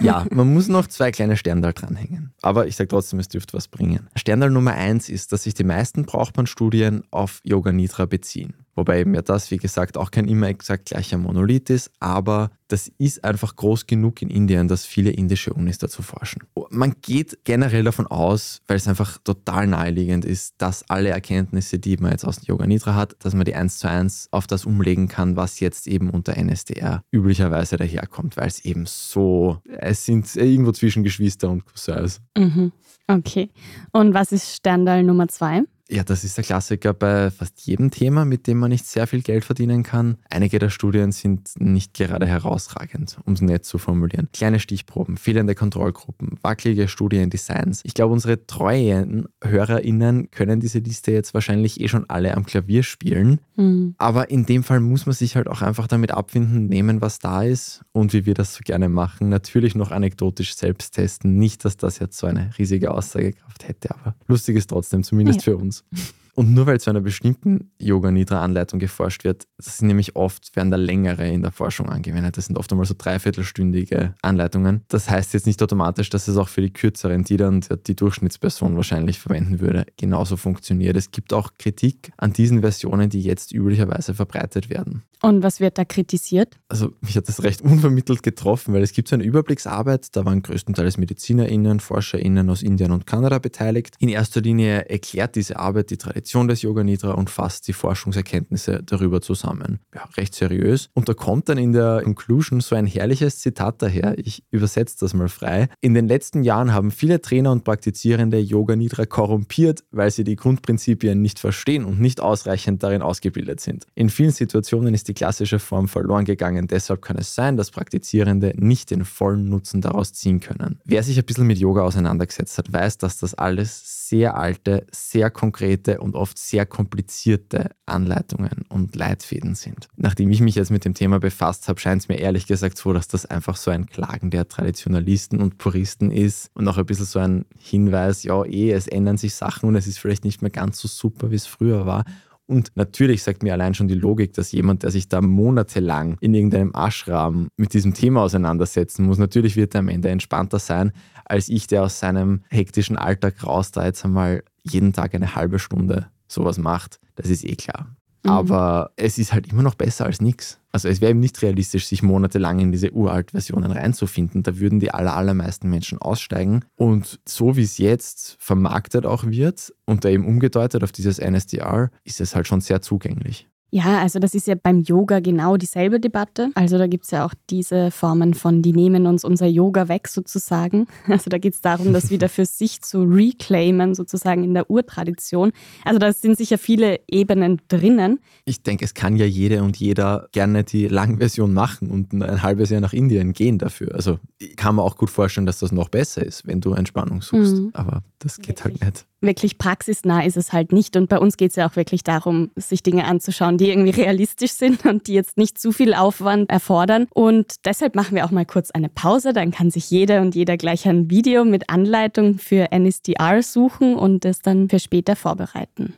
Ja, 0.00 0.26
man 0.30 0.52
muss 0.52 0.68
noch 0.68 0.75
noch 0.76 0.86
zwei 0.86 1.10
kleine 1.10 1.36
Sterndal 1.36 1.72
dranhängen. 1.72 2.32
Aber 2.42 2.66
ich 2.66 2.76
sage 2.76 2.88
trotzdem, 2.88 3.18
es 3.18 3.28
dürfte 3.28 3.54
was 3.54 3.68
bringen. 3.68 4.08
Sterndal 4.14 4.50
Nummer 4.50 4.74
eins 4.74 5.08
ist, 5.08 5.32
dass 5.32 5.44
sich 5.44 5.54
die 5.54 5.64
meisten 5.64 6.04
brauchbaren 6.04 6.46
Studien 6.46 7.04
auf 7.10 7.40
Yoga 7.44 7.72
Nidra 7.72 8.06
beziehen. 8.06 8.65
Wobei 8.76 9.00
eben 9.00 9.14
ja 9.14 9.22
das, 9.22 9.50
wie 9.50 9.56
gesagt, 9.56 9.96
auch 9.96 10.10
kein 10.10 10.28
immer 10.28 10.48
exakt 10.48 10.86
gleicher 10.86 11.16
Monolith 11.16 11.70
ist, 11.70 11.90
aber 11.98 12.50
das 12.68 12.90
ist 12.98 13.24
einfach 13.24 13.56
groß 13.56 13.86
genug 13.86 14.20
in 14.22 14.28
Indien, 14.28 14.68
dass 14.68 14.84
viele 14.84 15.10
indische 15.10 15.54
Unis 15.54 15.78
dazu 15.78 16.02
forschen. 16.02 16.42
Man 16.70 16.94
geht 17.00 17.38
generell 17.44 17.84
davon 17.84 18.06
aus, 18.06 18.60
weil 18.66 18.76
es 18.76 18.86
einfach 18.86 19.18
total 19.18 19.66
naheliegend 19.66 20.24
ist, 20.24 20.54
dass 20.58 20.88
alle 20.90 21.08
Erkenntnisse, 21.08 21.78
die 21.78 21.96
man 21.96 22.10
jetzt 22.10 22.24
aus 22.24 22.46
Yoga 22.46 22.66
Nidra 22.66 22.94
hat, 22.94 23.16
dass 23.20 23.34
man 23.34 23.44
die 23.44 23.54
eins 23.54 23.78
zu 23.78 23.88
eins 23.88 24.28
auf 24.30 24.46
das 24.46 24.66
umlegen 24.66 25.08
kann, 25.08 25.36
was 25.36 25.60
jetzt 25.60 25.86
eben 25.86 26.10
unter 26.10 26.36
NSDR 26.36 27.02
üblicherweise 27.10 27.76
daherkommt, 27.76 28.36
weil 28.36 28.48
es 28.48 28.64
eben 28.64 28.84
so, 28.86 29.60
es 29.64 30.04
sind 30.04 30.34
irgendwo 30.36 30.72
zwischen 30.72 31.02
Geschwister 31.02 31.48
und 31.48 31.64
Cousins. 31.64 32.20
Mhm. 32.36 32.72
Okay. 33.08 33.50
Und 33.92 34.12
was 34.12 34.32
ist 34.32 34.54
Sterndal 34.54 35.02
Nummer 35.02 35.28
zwei? 35.28 35.62
Ja, 35.88 36.02
das 36.02 36.24
ist 36.24 36.36
der 36.36 36.42
Klassiker 36.42 36.92
bei 36.92 37.30
fast 37.30 37.60
jedem 37.60 37.92
Thema, 37.92 38.24
mit 38.24 38.48
dem 38.48 38.58
man 38.58 38.70
nicht 38.70 38.86
sehr 38.86 39.06
viel 39.06 39.22
Geld 39.22 39.44
verdienen 39.44 39.84
kann. 39.84 40.16
Einige 40.28 40.58
der 40.58 40.70
Studien 40.70 41.12
sind 41.12 41.50
nicht 41.60 41.94
gerade 41.94 42.26
herausragend, 42.26 43.18
um 43.24 43.34
es 43.34 43.40
nett 43.40 43.64
zu 43.64 43.78
formulieren. 43.78 44.28
Kleine 44.32 44.58
Stichproben, 44.58 45.16
fehlende 45.16 45.54
Kontrollgruppen, 45.54 46.38
wackelige 46.42 46.88
Studiendesigns. 46.88 47.82
Ich 47.84 47.94
glaube, 47.94 48.14
unsere 48.14 48.46
treuen 48.46 49.26
HörerInnen 49.44 50.32
können 50.32 50.58
diese 50.58 50.80
Liste 50.80 51.12
jetzt 51.12 51.34
wahrscheinlich 51.34 51.80
eh 51.80 51.86
schon 51.86 52.10
alle 52.10 52.36
am 52.36 52.46
Klavier 52.46 52.82
spielen. 52.82 53.40
Mhm. 53.54 53.94
Aber 53.98 54.28
in 54.28 54.44
dem 54.44 54.64
Fall 54.64 54.80
muss 54.80 55.06
man 55.06 55.14
sich 55.14 55.36
halt 55.36 55.46
auch 55.46 55.62
einfach 55.62 55.86
damit 55.86 56.10
abfinden, 56.10 56.66
nehmen, 56.66 57.00
was 57.00 57.20
da 57.20 57.44
ist 57.44 57.82
und 57.92 58.12
wie 58.12 58.26
wir 58.26 58.34
das 58.34 58.54
so 58.54 58.60
gerne 58.64 58.88
machen. 58.88 59.28
Natürlich 59.28 59.76
noch 59.76 59.92
anekdotisch 59.92 60.56
selbst 60.56 60.94
testen. 60.94 61.36
Nicht, 61.36 61.64
dass 61.64 61.76
das 61.76 62.00
jetzt 62.00 62.18
so 62.18 62.26
eine 62.26 62.50
riesige 62.58 62.90
Aussagekraft 62.90 63.68
hätte, 63.68 63.94
aber 63.94 64.16
lustig 64.26 64.56
ist 64.56 64.70
trotzdem, 64.70 65.04
zumindest 65.04 65.46
ja. 65.46 65.52
für 65.52 65.56
uns. 65.56 65.75
Yeah. 65.92 66.04
Und 66.36 66.52
nur 66.52 66.66
weil 66.66 66.78
zu 66.78 66.90
einer 66.90 67.00
bestimmten 67.00 67.70
Yoga-Nidra-Anleitung 67.78 68.78
geforscht 68.78 69.24
wird, 69.24 69.48
das 69.56 69.78
sind 69.78 69.88
nämlich 69.88 70.16
oft, 70.16 70.54
werden 70.54 70.70
da 70.70 70.76
längere 70.76 71.26
in 71.26 71.40
der 71.40 71.50
Forschung 71.50 71.88
angewendet. 71.88 72.36
Das 72.36 72.44
sind 72.44 72.58
oft 72.58 72.70
einmal 72.70 72.84
so 72.84 72.94
dreiviertelstündige 72.96 74.14
Anleitungen. 74.20 74.82
Das 74.88 75.08
heißt 75.08 75.32
jetzt 75.32 75.46
nicht 75.46 75.62
automatisch, 75.62 76.10
dass 76.10 76.28
es 76.28 76.36
auch 76.36 76.48
für 76.48 76.60
die 76.60 76.74
kürzeren, 76.74 77.24
die 77.24 77.38
dann 77.38 77.64
die 77.86 77.96
Durchschnittsperson 77.96 78.76
wahrscheinlich 78.76 79.18
verwenden 79.18 79.60
würde, 79.60 79.86
genauso 79.96 80.36
funktioniert. 80.36 80.94
Es 80.94 81.10
gibt 81.10 81.32
auch 81.32 81.52
Kritik 81.58 82.12
an 82.18 82.34
diesen 82.34 82.60
Versionen, 82.60 83.08
die 83.08 83.22
jetzt 83.22 83.52
üblicherweise 83.52 84.12
verbreitet 84.12 84.68
werden. 84.68 85.04
Und 85.22 85.42
was 85.42 85.60
wird 85.60 85.78
da 85.78 85.86
kritisiert? 85.86 86.58
Also 86.68 86.92
mich 87.00 87.16
hat 87.16 87.26
das 87.26 87.42
recht 87.42 87.62
unvermittelt 87.62 88.22
getroffen, 88.22 88.74
weil 88.74 88.82
es 88.82 88.92
gibt 88.92 89.08
so 89.08 89.14
eine 89.16 89.24
Überblicksarbeit, 89.24 90.14
da 90.14 90.26
waren 90.26 90.42
größtenteils 90.42 90.98
MedizinerInnen, 90.98 91.80
ForscherInnen 91.80 92.50
aus 92.50 92.62
Indien 92.62 92.92
und 92.92 93.06
Kanada 93.06 93.38
beteiligt. 93.38 93.94
In 93.98 94.10
erster 94.10 94.42
Linie 94.42 94.90
erklärt 94.90 95.34
diese 95.34 95.58
Arbeit 95.58 95.88
die 95.88 95.96
Tradition 95.96 96.25
Definition 96.26 96.48
des 96.48 96.62
Yoga 96.62 96.82
Nidra 96.82 97.12
und 97.12 97.30
fasst 97.30 97.68
die 97.68 97.72
Forschungserkenntnisse 97.72 98.82
darüber 98.84 99.20
zusammen. 99.20 99.78
Ja, 99.94 100.08
recht 100.16 100.34
seriös. 100.34 100.88
Und 100.92 101.08
da 101.08 101.14
kommt 101.14 101.48
dann 101.48 101.56
in 101.56 101.72
der 101.72 102.02
Conclusion 102.02 102.60
so 102.60 102.74
ein 102.74 102.86
herrliches 102.86 103.38
Zitat 103.38 103.80
daher. 103.80 104.18
Ich 104.18 104.42
übersetze 104.50 104.96
das 104.98 105.14
mal 105.14 105.28
frei. 105.28 105.68
In 105.80 105.94
den 105.94 106.08
letzten 106.08 106.42
Jahren 106.42 106.72
haben 106.72 106.90
viele 106.90 107.20
Trainer 107.20 107.52
und 107.52 107.62
Praktizierende 107.62 108.40
Yoga 108.40 108.74
Nidra 108.74 109.06
korrumpiert, 109.06 109.84
weil 109.92 110.10
sie 110.10 110.24
die 110.24 110.34
Grundprinzipien 110.34 111.22
nicht 111.22 111.38
verstehen 111.38 111.84
und 111.84 112.00
nicht 112.00 112.20
ausreichend 112.20 112.82
darin 112.82 113.02
ausgebildet 113.02 113.60
sind. 113.60 113.86
In 113.94 114.10
vielen 114.10 114.32
Situationen 114.32 114.94
ist 114.94 115.06
die 115.06 115.14
klassische 115.14 115.60
Form 115.60 115.86
verloren 115.86 116.24
gegangen. 116.24 116.66
Deshalb 116.66 117.02
kann 117.02 117.18
es 117.18 117.36
sein, 117.36 117.56
dass 117.56 117.70
Praktizierende 117.70 118.52
nicht 118.56 118.90
den 118.90 119.04
vollen 119.04 119.48
Nutzen 119.48 119.80
daraus 119.80 120.12
ziehen 120.12 120.40
können. 120.40 120.80
Wer 120.84 121.04
sich 121.04 121.18
ein 121.18 121.24
bisschen 121.24 121.46
mit 121.46 121.58
Yoga 121.58 121.82
auseinandergesetzt 121.82 122.58
hat, 122.58 122.72
weiß, 122.72 122.98
dass 122.98 123.18
das 123.18 123.34
alles 123.34 124.08
sehr 124.08 124.36
alte, 124.36 124.86
sehr 124.90 125.30
konkrete 125.30 126.00
und 126.00 126.15
oft 126.16 126.38
sehr 126.38 126.66
komplizierte 126.66 127.70
Anleitungen 127.86 128.64
und 128.68 128.96
Leitfäden 128.96 129.54
sind. 129.54 129.88
Nachdem 129.96 130.30
ich 130.30 130.40
mich 130.40 130.54
jetzt 130.54 130.70
mit 130.70 130.84
dem 130.84 130.94
Thema 130.94 131.20
befasst 131.20 131.68
habe, 131.68 131.80
scheint 131.80 132.02
es 132.02 132.08
mir 132.08 132.18
ehrlich 132.18 132.46
gesagt 132.46 132.78
so, 132.78 132.92
dass 132.92 133.08
das 133.08 133.26
einfach 133.26 133.56
so 133.56 133.70
ein 133.70 133.86
Klagen 133.86 134.30
der 134.30 134.48
Traditionalisten 134.48 135.40
und 135.40 135.58
Puristen 135.58 136.10
ist 136.10 136.50
und 136.54 136.66
auch 136.68 136.78
ein 136.78 136.86
bisschen 136.86 137.06
so 137.06 137.18
ein 137.18 137.44
Hinweis, 137.58 138.22
ja, 138.22 138.44
eh, 138.44 138.72
es 138.72 138.86
ändern 138.86 139.16
sich 139.16 139.34
Sachen 139.34 139.68
und 139.68 139.76
es 139.76 139.86
ist 139.86 139.98
vielleicht 139.98 140.24
nicht 140.24 140.42
mehr 140.42 140.50
ganz 140.50 140.78
so 140.78 140.88
super, 140.88 141.30
wie 141.30 141.36
es 141.36 141.46
früher 141.46 141.86
war. 141.86 142.04
Und 142.46 142.70
natürlich 142.76 143.24
sagt 143.24 143.42
mir 143.42 143.52
allein 143.52 143.74
schon 143.74 143.88
die 143.88 143.94
Logik, 143.94 144.32
dass 144.34 144.52
jemand, 144.52 144.84
der 144.84 144.92
sich 144.92 145.08
da 145.08 145.20
monatelang 145.20 146.16
in 146.20 146.32
irgendeinem 146.32 146.72
Ashram 146.74 147.48
mit 147.56 147.74
diesem 147.74 147.92
Thema 147.92 148.22
auseinandersetzen 148.22 149.04
muss, 149.04 149.18
natürlich 149.18 149.56
wird 149.56 149.74
er 149.74 149.80
am 149.80 149.88
Ende 149.88 150.10
entspannter 150.10 150.60
sein, 150.60 150.92
als 151.24 151.48
ich, 151.48 151.66
der 151.66 151.82
aus 151.82 151.98
seinem 151.98 152.42
hektischen 152.48 152.96
Alltag 152.96 153.44
raus 153.44 153.72
da 153.72 153.84
jetzt 153.84 154.04
einmal 154.04 154.44
jeden 154.70 154.92
Tag 154.92 155.14
eine 155.14 155.34
halbe 155.34 155.58
Stunde 155.58 156.06
sowas 156.28 156.58
macht. 156.58 156.98
Das 157.14 157.28
ist 157.28 157.44
eh 157.44 157.56
klar. 157.56 157.96
Mhm. 158.26 158.30
Aber 158.30 158.90
es 158.96 159.18
ist 159.18 159.32
halt 159.32 159.52
immer 159.52 159.62
noch 159.62 159.74
besser 159.74 160.06
als 160.06 160.20
nichts. 160.20 160.60
Also 160.72 160.88
es 160.88 161.00
wäre 161.00 161.10
eben 161.10 161.20
nicht 161.20 161.40
realistisch, 161.42 161.86
sich 161.86 162.02
monatelang 162.02 162.58
in 162.58 162.72
diese 162.72 162.92
uralt 162.92 163.30
Versionen 163.30 163.70
reinzufinden. 163.70 164.42
Da 164.42 164.58
würden 164.58 164.80
die 164.80 164.90
aller, 164.90 165.16
allermeisten 165.16 165.70
Menschen 165.70 165.98
aussteigen. 165.98 166.64
Und 166.74 167.20
so 167.26 167.56
wie 167.56 167.62
es 167.62 167.78
jetzt 167.78 168.36
vermarktet 168.38 169.06
auch 169.06 169.24
wird 169.24 169.72
und 169.86 170.04
da 170.04 170.10
eben 170.10 170.26
umgedeutet 170.26 170.82
auf 170.82 170.92
dieses 170.92 171.18
NSDR, 171.18 171.90
ist 172.04 172.20
es 172.20 172.34
halt 172.34 172.46
schon 172.46 172.60
sehr 172.60 172.82
zugänglich. 172.82 173.48
Ja, 173.70 174.00
also 174.00 174.20
das 174.20 174.34
ist 174.34 174.46
ja 174.46 174.54
beim 174.54 174.82
Yoga 174.82 175.20
genau 175.20 175.56
dieselbe 175.56 175.98
Debatte. 175.98 176.50
Also 176.54 176.78
da 176.78 176.86
gibt 176.86 177.04
es 177.04 177.10
ja 177.10 177.26
auch 177.26 177.34
diese 177.50 177.90
Formen 177.90 178.34
von, 178.34 178.62
die 178.62 178.72
nehmen 178.72 179.06
uns 179.06 179.24
unser 179.24 179.46
Yoga 179.46 179.88
weg 179.88 180.08
sozusagen. 180.08 180.86
Also 181.16 181.30
da 181.30 181.38
geht 181.38 181.54
es 181.54 181.60
darum, 181.62 181.92
das 181.92 182.10
wieder 182.10 182.28
für 182.28 182.44
sich 182.44 182.82
zu 182.82 183.02
reclaimen 183.02 183.94
sozusagen 183.94 184.44
in 184.44 184.54
der 184.54 184.70
Urtradition. 184.70 185.52
Also 185.84 185.98
da 185.98 186.12
sind 186.12 186.36
sicher 186.36 186.58
viele 186.58 187.00
Ebenen 187.08 187.60
drinnen. 187.68 188.20
Ich 188.44 188.62
denke, 188.62 188.84
es 188.84 188.92
kann 188.92 189.16
ja 189.16 189.24
jede 189.24 189.62
und 189.62 189.78
jeder 189.78 190.28
gerne 190.32 190.62
die 190.62 190.88
Langversion 190.88 191.54
machen 191.54 191.90
und 191.90 192.12
ein 192.12 192.42
halbes 192.42 192.70
Jahr 192.70 192.80
nach 192.80 192.92
Indien 192.92 193.32
gehen 193.32 193.58
dafür. 193.58 193.94
Also 193.94 194.18
kann 194.56 194.74
man 194.74 194.84
auch 194.84 194.96
gut 194.96 195.10
vorstellen, 195.10 195.46
dass 195.46 195.60
das 195.60 195.72
noch 195.72 195.88
besser 195.88 196.24
ist, 196.24 196.46
wenn 196.46 196.60
du 196.60 196.72
Entspannung 196.74 197.22
suchst. 197.22 197.56
Mhm. 197.56 197.70
Aber 197.72 198.02
das 198.18 198.38
geht 198.38 198.62
halt 198.64 198.80
nicht 198.80 199.06
wirklich 199.20 199.58
praxisnah 199.58 200.24
ist 200.24 200.36
es 200.36 200.52
halt 200.52 200.72
nicht. 200.72 200.96
Und 200.96 201.08
bei 201.08 201.18
uns 201.18 201.36
geht 201.36 201.50
es 201.50 201.56
ja 201.56 201.68
auch 201.68 201.76
wirklich 201.76 202.04
darum, 202.04 202.50
sich 202.56 202.82
Dinge 202.82 203.04
anzuschauen, 203.04 203.58
die 203.58 203.70
irgendwie 203.70 203.90
realistisch 204.02 204.52
sind 204.52 204.84
und 204.84 205.06
die 205.06 205.14
jetzt 205.14 205.36
nicht 205.36 205.58
zu 205.58 205.72
viel 205.72 205.94
Aufwand 205.94 206.50
erfordern. 206.50 207.06
Und 207.14 207.54
deshalb 207.64 207.94
machen 207.94 208.14
wir 208.14 208.24
auch 208.24 208.30
mal 208.30 208.46
kurz 208.46 208.70
eine 208.70 208.88
Pause. 208.88 209.32
Dann 209.32 209.50
kann 209.50 209.70
sich 209.70 209.90
jeder 209.90 210.20
und 210.20 210.34
jeder 210.34 210.56
gleich 210.56 210.86
ein 210.86 211.10
Video 211.10 211.44
mit 211.44 211.68
Anleitung 211.70 212.38
für 212.38 212.72
NSDR 212.72 213.42
suchen 213.42 213.96
und 213.96 214.24
es 214.24 214.40
dann 214.40 214.68
für 214.68 214.78
später 214.78 215.16
vorbereiten. 215.16 215.94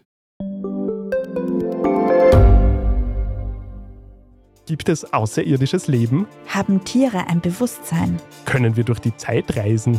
Gibt 4.66 4.90
es 4.90 5.12
außerirdisches 5.14 5.88
Leben? 5.88 6.26
Haben 6.46 6.84
Tiere 6.84 7.26
ein 7.28 7.40
Bewusstsein? 7.40 8.20
Können 8.44 8.76
wir 8.76 8.84
durch 8.84 8.98
die 8.98 9.16
Zeit 9.16 9.56
reisen? 9.56 9.98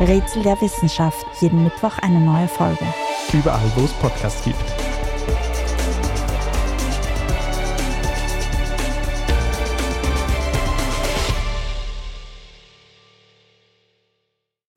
Rätsel 0.00 0.42
der 0.42 0.58
Wissenschaft. 0.62 1.26
Jeden 1.42 1.62
Mittwoch 1.62 1.98
eine 1.98 2.20
neue 2.20 2.48
Folge. 2.48 2.86
Überall, 3.34 3.70
wo 3.76 3.84
es 3.84 3.92
Podcasts 3.92 4.42
gibt. 4.42 4.56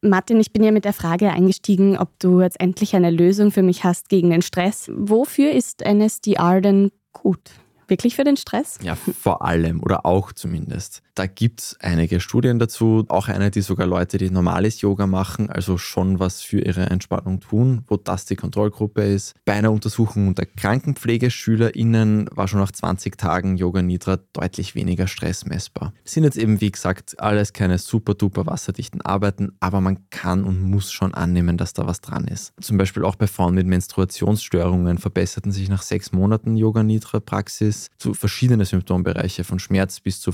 Martin, 0.01 0.41
ich 0.41 0.51
bin 0.51 0.61
ja 0.61 0.71
mit 0.71 0.83
der 0.83 0.91
Frage 0.91 1.31
eingestiegen, 1.31 1.97
ob 1.97 2.19
du 2.19 2.41
jetzt 2.41 2.59
endlich 2.59 2.93
eine 2.93 3.09
Lösung 3.09 3.51
für 3.51 3.63
mich 3.63 3.85
hast 3.85 4.09
gegen 4.09 4.29
den 4.29 4.41
Stress. 4.41 4.91
Wofür 4.93 5.53
ist 5.53 5.81
NSDR 5.81 6.59
denn 6.59 6.91
gut? 7.13 7.51
Wirklich 7.87 8.15
für 8.17 8.25
den 8.25 8.35
Stress? 8.35 8.79
Ja, 8.81 8.95
vor 8.95 9.43
allem 9.45 9.81
oder 9.81 10.05
auch 10.05 10.33
zumindest. 10.33 11.01
Da 11.15 11.27
gibt 11.27 11.61
es 11.61 11.77
einige 11.79 12.19
Studien 12.19 12.57
dazu, 12.57 13.05
auch 13.07 13.27
eine, 13.27 13.51
die 13.51 13.61
sogar 13.61 13.85
Leute, 13.85 14.17
die 14.17 14.31
normales 14.31 14.81
Yoga 14.81 15.05
machen, 15.05 15.49
also 15.49 15.77
schon 15.77 16.19
was 16.19 16.41
für 16.41 16.61
ihre 16.61 16.87
Entspannung 16.87 17.39
tun, 17.39 17.83
wo 17.87 17.97
das 17.97 18.25
die 18.25 18.35
Kontrollgruppe 18.35 19.03
ist. 19.03 19.35
Bei 19.45 19.53
einer 19.53 19.71
Untersuchung 19.71 20.27
unter 20.27 20.45
KrankenpflegeschülerInnen 20.45 22.29
war 22.31 22.47
schon 22.47 22.61
nach 22.61 22.71
20 22.71 23.15
Tagen 23.15 23.57
Yoga 23.57 23.83
Nidra 23.83 24.17
deutlich 24.33 24.73
weniger 24.73 25.05
Stress 25.05 25.45
messbar. 25.45 25.93
Das 26.03 26.13
sind 26.13 26.23
jetzt 26.23 26.37
eben, 26.37 26.61
wie 26.61 26.71
gesagt, 26.71 27.19
alles 27.19 27.53
keine 27.53 27.77
super 27.77 28.15
duper 28.15 28.47
wasserdichten 28.47 29.01
Arbeiten, 29.01 29.51
aber 29.59 29.81
man 29.81 30.09
kann 30.09 30.43
und 30.43 30.63
muss 30.63 30.91
schon 30.91 31.13
annehmen, 31.13 31.57
dass 31.57 31.73
da 31.73 31.85
was 31.85 32.01
dran 32.01 32.25
ist. 32.25 32.53
Zum 32.59 32.77
Beispiel 32.79 33.05
auch 33.05 33.15
bei 33.15 33.27
Frauen 33.27 33.53
mit 33.53 33.67
Menstruationsstörungen 33.67 34.97
verbesserten 34.97 35.51
sich 35.51 35.69
nach 35.69 35.83
sechs 35.83 36.11
Monaten 36.11 36.57
Yoga 36.57 36.81
Nidra 36.81 37.19
Praxis 37.19 37.89
zu 37.99 38.15
verschiedenen 38.15 38.65
Symptombereiche, 38.65 39.43
von 39.43 39.59
Schmerz 39.59 39.99
bis 39.99 40.19
zu 40.19 40.31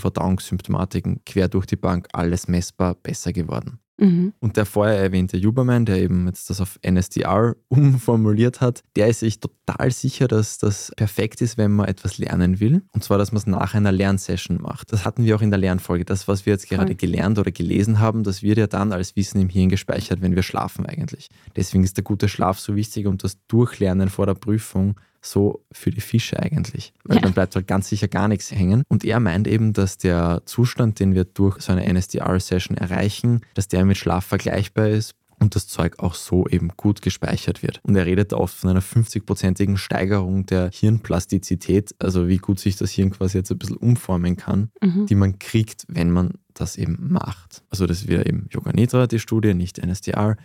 Verdauungssymptomatiken, 0.69 1.21
quer 1.25 1.47
durch 1.47 1.65
die 1.65 1.75
Bank, 1.75 2.07
alles 2.13 2.47
messbar 2.47 2.95
besser 2.95 3.33
geworden. 3.33 3.79
Mhm. 3.97 4.31
Und 4.39 4.55
der 4.55 4.65
vorher 4.65 4.97
erwähnte 4.97 5.38
Huberman, 5.38 5.85
der 5.85 5.97
eben 5.97 6.25
jetzt 6.27 6.49
das 6.49 6.61
auf 6.61 6.79
NSDR 6.81 7.57
umformuliert 7.67 8.61
hat, 8.61 8.81
der 8.95 9.09
ist 9.09 9.19
sich 9.19 9.41
total 9.41 9.91
sicher, 9.91 10.29
dass 10.29 10.57
das 10.57 10.93
perfekt 10.95 11.41
ist, 11.41 11.57
wenn 11.57 11.71
man 11.73 11.88
etwas 11.88 12.17
lernen 12.17 12.61
will. 12.61 12.81
Und 12.93 13.03
zwar, 13.03 13.17
dass 13.17 13.33
man 13.33 13.39
es 13.39 13.47
nach 13.47 13.73
einer 13.73 13.91
Lernsession 13.91 14.61
macht. 14.61 14.93
Das 14.93 15.03
hatten 15.03 15.25
wir 15.25 15.35
auch 15.35 15.41
in 15.41 15.49
der 15.49 15.59
Lernfolge. 15.59 16.05
Das, 16.05 16.29
was 16.29 16.45
wir 16.45 16.53
jetzt 16.53 16.69
gerade 16.69 16.95
gelernt 16.95 17.39
oder 17.39 17.51
gelesen 17.51 17.99
haben, 17.99 18.23
das 18.23 18.41
wird 18.41 18.57
ja 18.57 18.67
dann 18.67 18.93
als 18.93 19.17
Wissen 19.17 19.41
im 19.41 19.49
Hirn 19.49 19.67
gespeichert, 19.67 20.21
wenn 20.21 20.35
wir 20.35 20.43
schlafen 20.43 20.85
eigentlich. 20.85 21.27
Deswegen 21.57 21.83
ist 21.83 21.97
der 21.97 22.05
gute 22.05 22.29
Schlaf 22.29 22.57
so 22.57 22.77
wichtig 22.77 23.05
und 23.05 23.25
das 23.25 23.38
Durchlernen 23.47 24.07
vor 24.07 24.27
der 24.27 24.35
Prüfung 24.35 24.95
so 25.21 25.63
für 25.71 25.91
die 25.91 26.01
Fische 26.01 26.39
eigentlich. 26.39 26.93
Weil 27.03 27.17
ja. 27.17 27.21
dann 27.21 27.33
bleibt 27.33 27.55
halt 27.55 27.67
ganz 27.67 27.89
sicher 27.89 28.07
gar 28.07 28.27
nichts 28.27 28.51
hängen. 28.51 28.83
Und 28.88 29.03
er 29.03 29.19
meint 29.19 29.47
eben, 29.47 29.73
dass 29.73 29.97
der 29.97 30.41
Zustand, 30.45 30.99
den 30.99 31.13
wir 31.13 31.25
durch 31.25 31.61
so 31.61 31.71
eine 31.71 31.85
NSDR-Session 31.85 32.77
erreichen, 32.77 33.41
dass 33.53 33.67
der 33.67 33.85
mit 33.85 33.97
Schlaf 33.97 34.25
vergleichbar 34.25 34.89
ist 34.89 35.15
und 35.39 35.55
das 35.55 35.67
Zeug 35.67 35.99
auch 35.99 36.13
so 36.13 36.47
eben 36.47 36.69
gut 36.75 37.01
gespeichert 37.01 37.63
wird. 37.63 37.79
Und 37.83 37.95
er 37.95 38.05
redet 38.05 38.33
oft 38.33 38.55
von 38.55 38.69
einer 38.69 38.81
50-prozentigen 38.81 39.77
Steigerung 39.77 40.45
der 40.45 40.69
Hirnplastizität, 40.71 41.95
also 41.99 42.27
wie 42.27 42.38
gut 42.38 42.59
sich 42.59 42.75
das 42.75 42.91
Hirn 42.91 43.11
quasi 43.11 43.38
jetzt 43.38 43.51
ein 43.51 43.57
bisschen 43.57 43.77
umformen 43.77 44.35
kann, 44.35 44.69
mhm. 44.81 45.05
die 45.05 45.15
man 45.15 45.39
kriegt, 45.39 45.85
wenn 45.88 46.11
man 46.11 46.33
das 46.53 46.75
eben 46.75 46.97
macht. 47.11 47.63
Also 47.69 47.88
das 47.88 48.07
wäre 48.07 48.25
eben 48.27 48.47
Yoga 48.51 48.71
Nidra, 48.73 49.07
die 49.07 49.19
Studie, 49.19 49.53
nicht 49.53 49.79
NSDR, 49.79 50.35